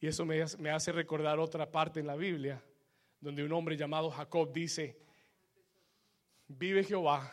[0.00, 2.60] Y eso me hace, recordar otra parte en la Biblia,
[3.20, 4.98] donde un hombre llamado Jacob dice,
[6.48, 7.32] vive Jehová,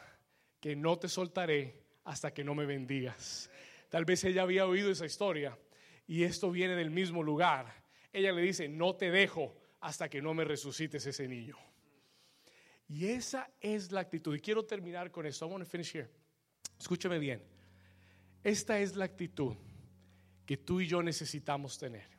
[0.60, 3.50] que no te soltaré hasta que no me bendigas.
[3.90, 5.58] Tal vez ella había oído esa historia
[6.08, 7.84] y esto viene del mismo lugar.
[8.14, 11.58] Ella le dice, no te dejo hasta que no me resucites ese niño.
[12.88, 14.36] Y esa es la actitud.
[14.36, 15.46] Y quiero terminar con esto.
[15.46, 16.10] I want to finish here.
[16.80, 17.44] Escúcheme bien.
[18.44, 19.56] Esta es la actitud
[20.46, 22.16] que tú y yo necesitamos tener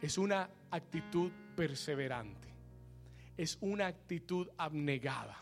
[0.00, 2.48] es una actitud perseverante,
[3.36, 5.36] es una actitud abnegada,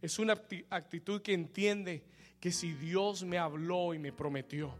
[0.00, 0.34] es una
[0.70, 2.04] actitud que entiende
[2.40, 4.74] que si Dios me habló y me prometió,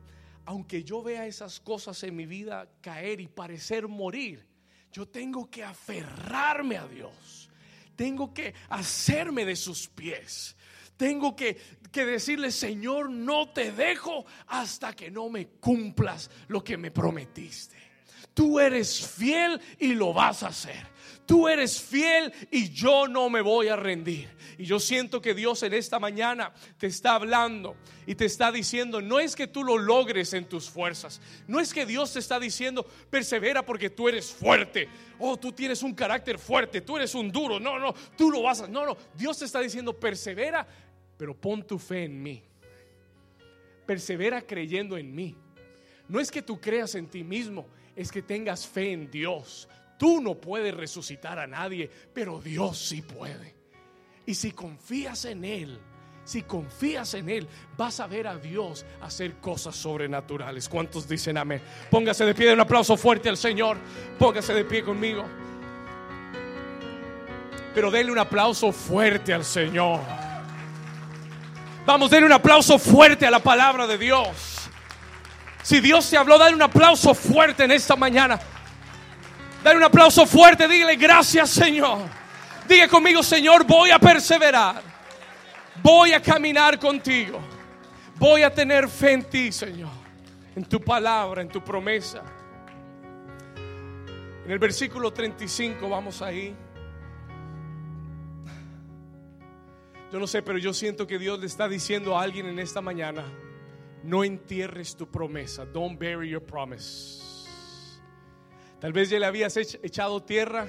[0.46, 4.46] aunque yo vea esas cosas en mi vida caer y parecer morir,
[4.92, 7.48] yo tengo que aferrarme a Dios.
[7.94, 10.56] Tengo que hacerme de sus pies.
[10.96, 11.56] Tengo que,
[11.92, 17.76] que, decirle, Señor, no te dejo hasta que no me cumplas lo que me prometiste.
[18.34, 20.86] Tú eres fiel y lo vas a hacer.
[21.30, 24.28] Tú eres fiel y yo no me voy a rendir.
[24.58, 29.00] Y yo siento que Dios en esta mañana te está hablando y te está diciendo,
[29.00, 32.40] no es que tú lo logres en tus fuerzas, no es que Dios te está
[32.40, 34.88] diciendo, persevera porque tú eres fuerte,
[35.20, 38.62] oh, tú tienes un carácter fuerte, tú eres un duro, no, no, tú lo vas
[38.62, 40.66] a, no, no, Dios te está diciendo, persevera,
[41.16, 42.42] pero pon tu fe en mí,
[43.86, 45.36] persevera creyendo en mí.
[46.08, 49.68] No es que tú creas en ti mismo, es que tengas fe en Dios.
[50.00, 53.54] Tú no puedes resucitar a nadie, pero Dios sí puede.
[54.24, 55.78] Y si confías en Él,
[56.24, 57.46] si confías en Él,
[57.76, 60.70] vas a ver a Dios hacer cosas sobrenaturales.
[60.70, 61.60] ¿Cuántos dicen amén?
[61.90, 63.76] Póngase de pie, de un aplauso fuerte al Señor.
[64.18, 65.22] Póngase de pie conmigo.
[67.74, 70.00] Pero denle un aplauso fuerte al Señor.
[71.84, 74.70] Vamos, denle un aplauso fuerte a la palabra de Dios.
[75.62, 78.40] Si Dios te habló, dale un aplauso fuerte en esta mañana.
[79.62, 81.98] Dale un aplauso fuerte, dígale gracias Señor.
[82.66, 84.82] Diga conmigo, Señor, voy a perseverar.
[85.82, 87.40] Voy a caminar contigo.
[88.16, 89.90] Voy a tener fe en ti, Señor.
[90.54, 92.22] En tu palabra, en tu promesa.
[94.44, 96.54] En el versículo 35 vamos ahí.
[100.12, 102.80] Yo no sé, pero yo siento que Dios le está diciendo a alguien en esta
[102.80, 103.24] mañana
[104.02, 105.64] no entierres tu promesa.
[105.64, 107.29] Don't bury your promise.
[108.80, 110.68] Tal vez ya le habías echado tierra.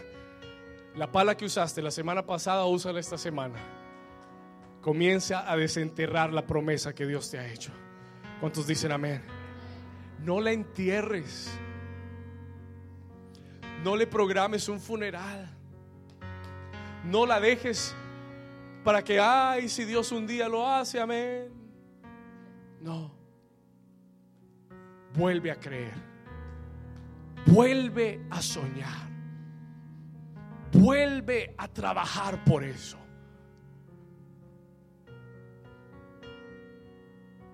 [0.96, 3.60] La pala que usaste la semana pasada, úsala esta semana.
[4.82, 7.72] Comienza a desenterrar la promesa que Dios te ha hecho.
[8.40, 9.22] ¿Cuántos dicen amén?
[10.20, 11.50] No la entierres.
[13.84, 15.50] No le programes un funeral.
[17.06, 17.96] No la dejes
[18.84, 21.50] para que, ay, si Dios un día lo hace, amén.
[22.82, 23.22] No
[25.14, 25.94] vuelve a creer,
[27.46, 29.10] vuelve a soñar,
[30.72, 32.98] vuelve a trabajar por eso.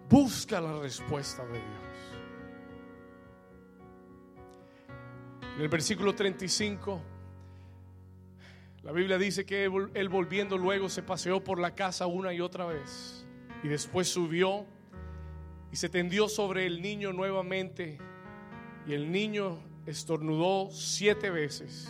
[0.10, 1.88] Busca la respuesta de Dios.
[5.58, 7.02] En el versículo 35,
[8.84, 12.66] la Biblia dice que él volviendo luego se paseó por la casa una y otra
[12.66, 13.28] vez
[13.64, 14.66] y después subió
[15.72, 17.98] y se tendió sobre el niño nuevamente
[18.86, 21.88] y el niño estornudó siete veces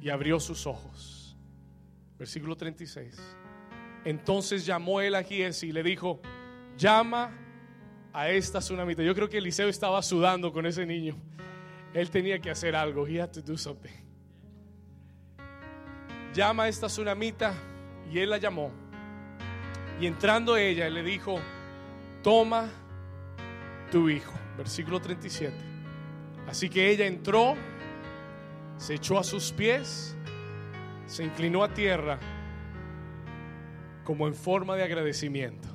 [0.00, 1.36] y abrió sus ojos.
[2.18, 3.18] Versículo 36.
[4.04, 6.20] Entonces llamó él a Giesi y le dijo,
[6.76, 7.36] llama
[8.12, 9.02] a esta tsunamita.
[9.02, 11.16] Yo creo que Eliseo estaba sudando con ese niño.
[11.94, 13.06] Él tenía que hacer algo.
[13.06, 13.90] He had to do something.
[16.34, 17.54] Llama a esta tsunamita
[18.10, 18.70] y él la llamó.
[20.00, 21.38] Y entrando ella, él le dijo,
[22.22, 22.68] toma
[23.90, 24.32] tu hijo.
[24.56, 25.71] Versículo 37.
[26.46, 27.54] Así que ella entró,
[28.76, 30.16] se echó a sus pies,
[31.06, 32.18] se inclinó a tierra
[34.04, 35.68] como en forma de agradecimiento.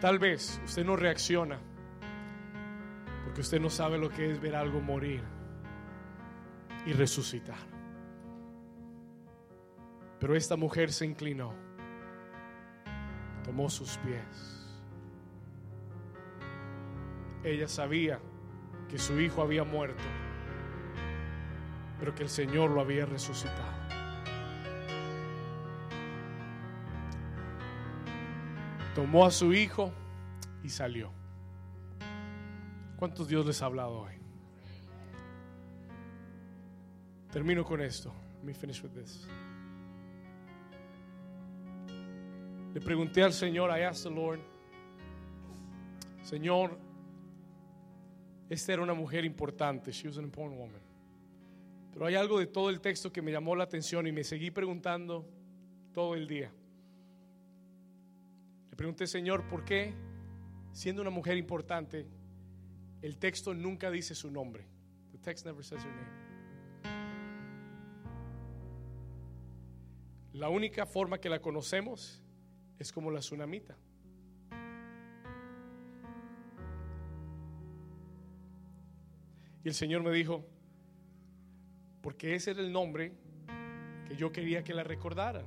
[0.00, 1.60] Tal vez usted no reacciona
[3.24, 5.22] porque usted no sabe lo que es ver algo morir
[6.86, 7.58] y resucitar.
[10.18, 11.54] Pero esta mujer se inclinó,
[13.50, 14.68] tomó sus pies.
[17.42, 18.20] Ella sabía
[18.88, 20.04] que su hijo había muerto,
[21.98, 23.72] pero que el Señor lo había resucitado.
[28.94, 29.90] Tomó a su hijo
[30.62, 31.10] y salió.
[32.98, 34.14] ¿Cuántos Dios les ha hablado hoy?
[37.32, 38.14] Termino con esto.
[38.38, 39.26] Let me finish with this.
[42.72, 44.40] Le pregunté al Señor, I asked the Lord,
[46.22, 46.78] Señor,
[48.48, 50.80] esta era una mujer importante, she was an important woman.
[51.92, 54.52] Pero hay algo de todo el texto que me llamó la atención y me seguí
[54.52, 55.26] preguntando
[55.92, 56.52] todo el día.
[58.70, 59.92] Le pregunté, Señor, ¿por qué,
[60.72, 62.06] siendo una mujer importante,
[63.02, 64.64] el texto nunca dice su nombre?
[65.10, 66.20] The text never says her name.
[70.34, 72.22] La única forma que la conocemos
[72.80, 73.76] es como la tsunamita.
[79.62, 80.46] Y el Señor me dijo,
[82.00, 83.12] porque ese era el nombre
[84.08, 85.44] que yo quería que la recordaran.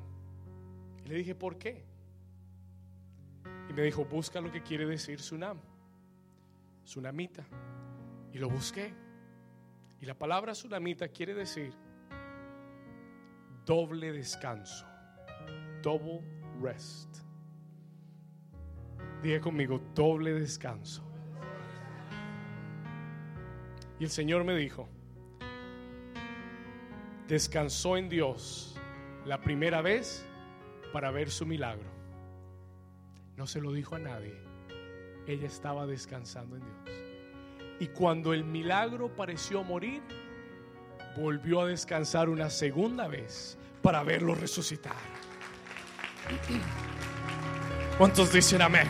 [1.04, 1.84] Y le dije, ¿por qué?
[3.68, 5.58] Y me dijo, busca lo que quiere decir tsunam,
[6.86, 7.44] tsunamita.
[8.32, 8.94] Y lo busqué.
[10.00, 11.74] Y la palabra tsunamita quiere decir
[13.66, 14.86] doble descanso,
[15.82, 17.18] double rest.
[19.22, 21.04] Diga conmigo, doble descanso.
[24.00, 24.90] Y el Señor me dijo,
[27.28, 28.76] descansó en Dios
[29.26, 30.26] la primera vez
[30.92, 31.90] para ver su milagro.
[33.38, 34.36] No se lo dijo a nadie.
[35.26, 36.98] Ella estaba descansando en Dios.
[37.80, 40.02] Y cuando el milagro pareció morir,
[41.18, 45.23] volvió a descansar una segunda vez para verlo resucitar.
[47.98, 48.88] ¿Cuántos dicen amén?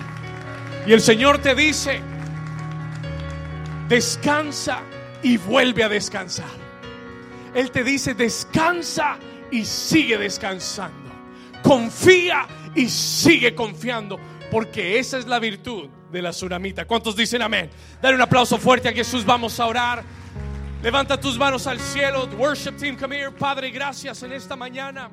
[0.85, 2.01] Y el Señor te dice,
[3.87, 4.81] descansa
[5.21, 6.63] y vuelve a descansar.
[7.53, 9.17] Él te dice, descansa
[9.51, 11.11] y sigue descansando.
[11.61, 14.19] Confía y sigue confiando,
[14.51, 16.85] porque esa es la virtud de la tsunamita.
[16.85, 17.69] ¿Cuántos dicen amén?
[18.01, 20.03] Dale un aplauso fuerte a Jesús, vamos a orar.
[20.81, 22.27] Levanta tus manos al cielo.
[22.37, 23.31] Worship team, come here.
[23.31, 25.09] Padre, gracias en esta mañana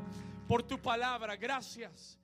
[0.51, 1.37] por tu palabra.
[1.37, 2.20] Gracias.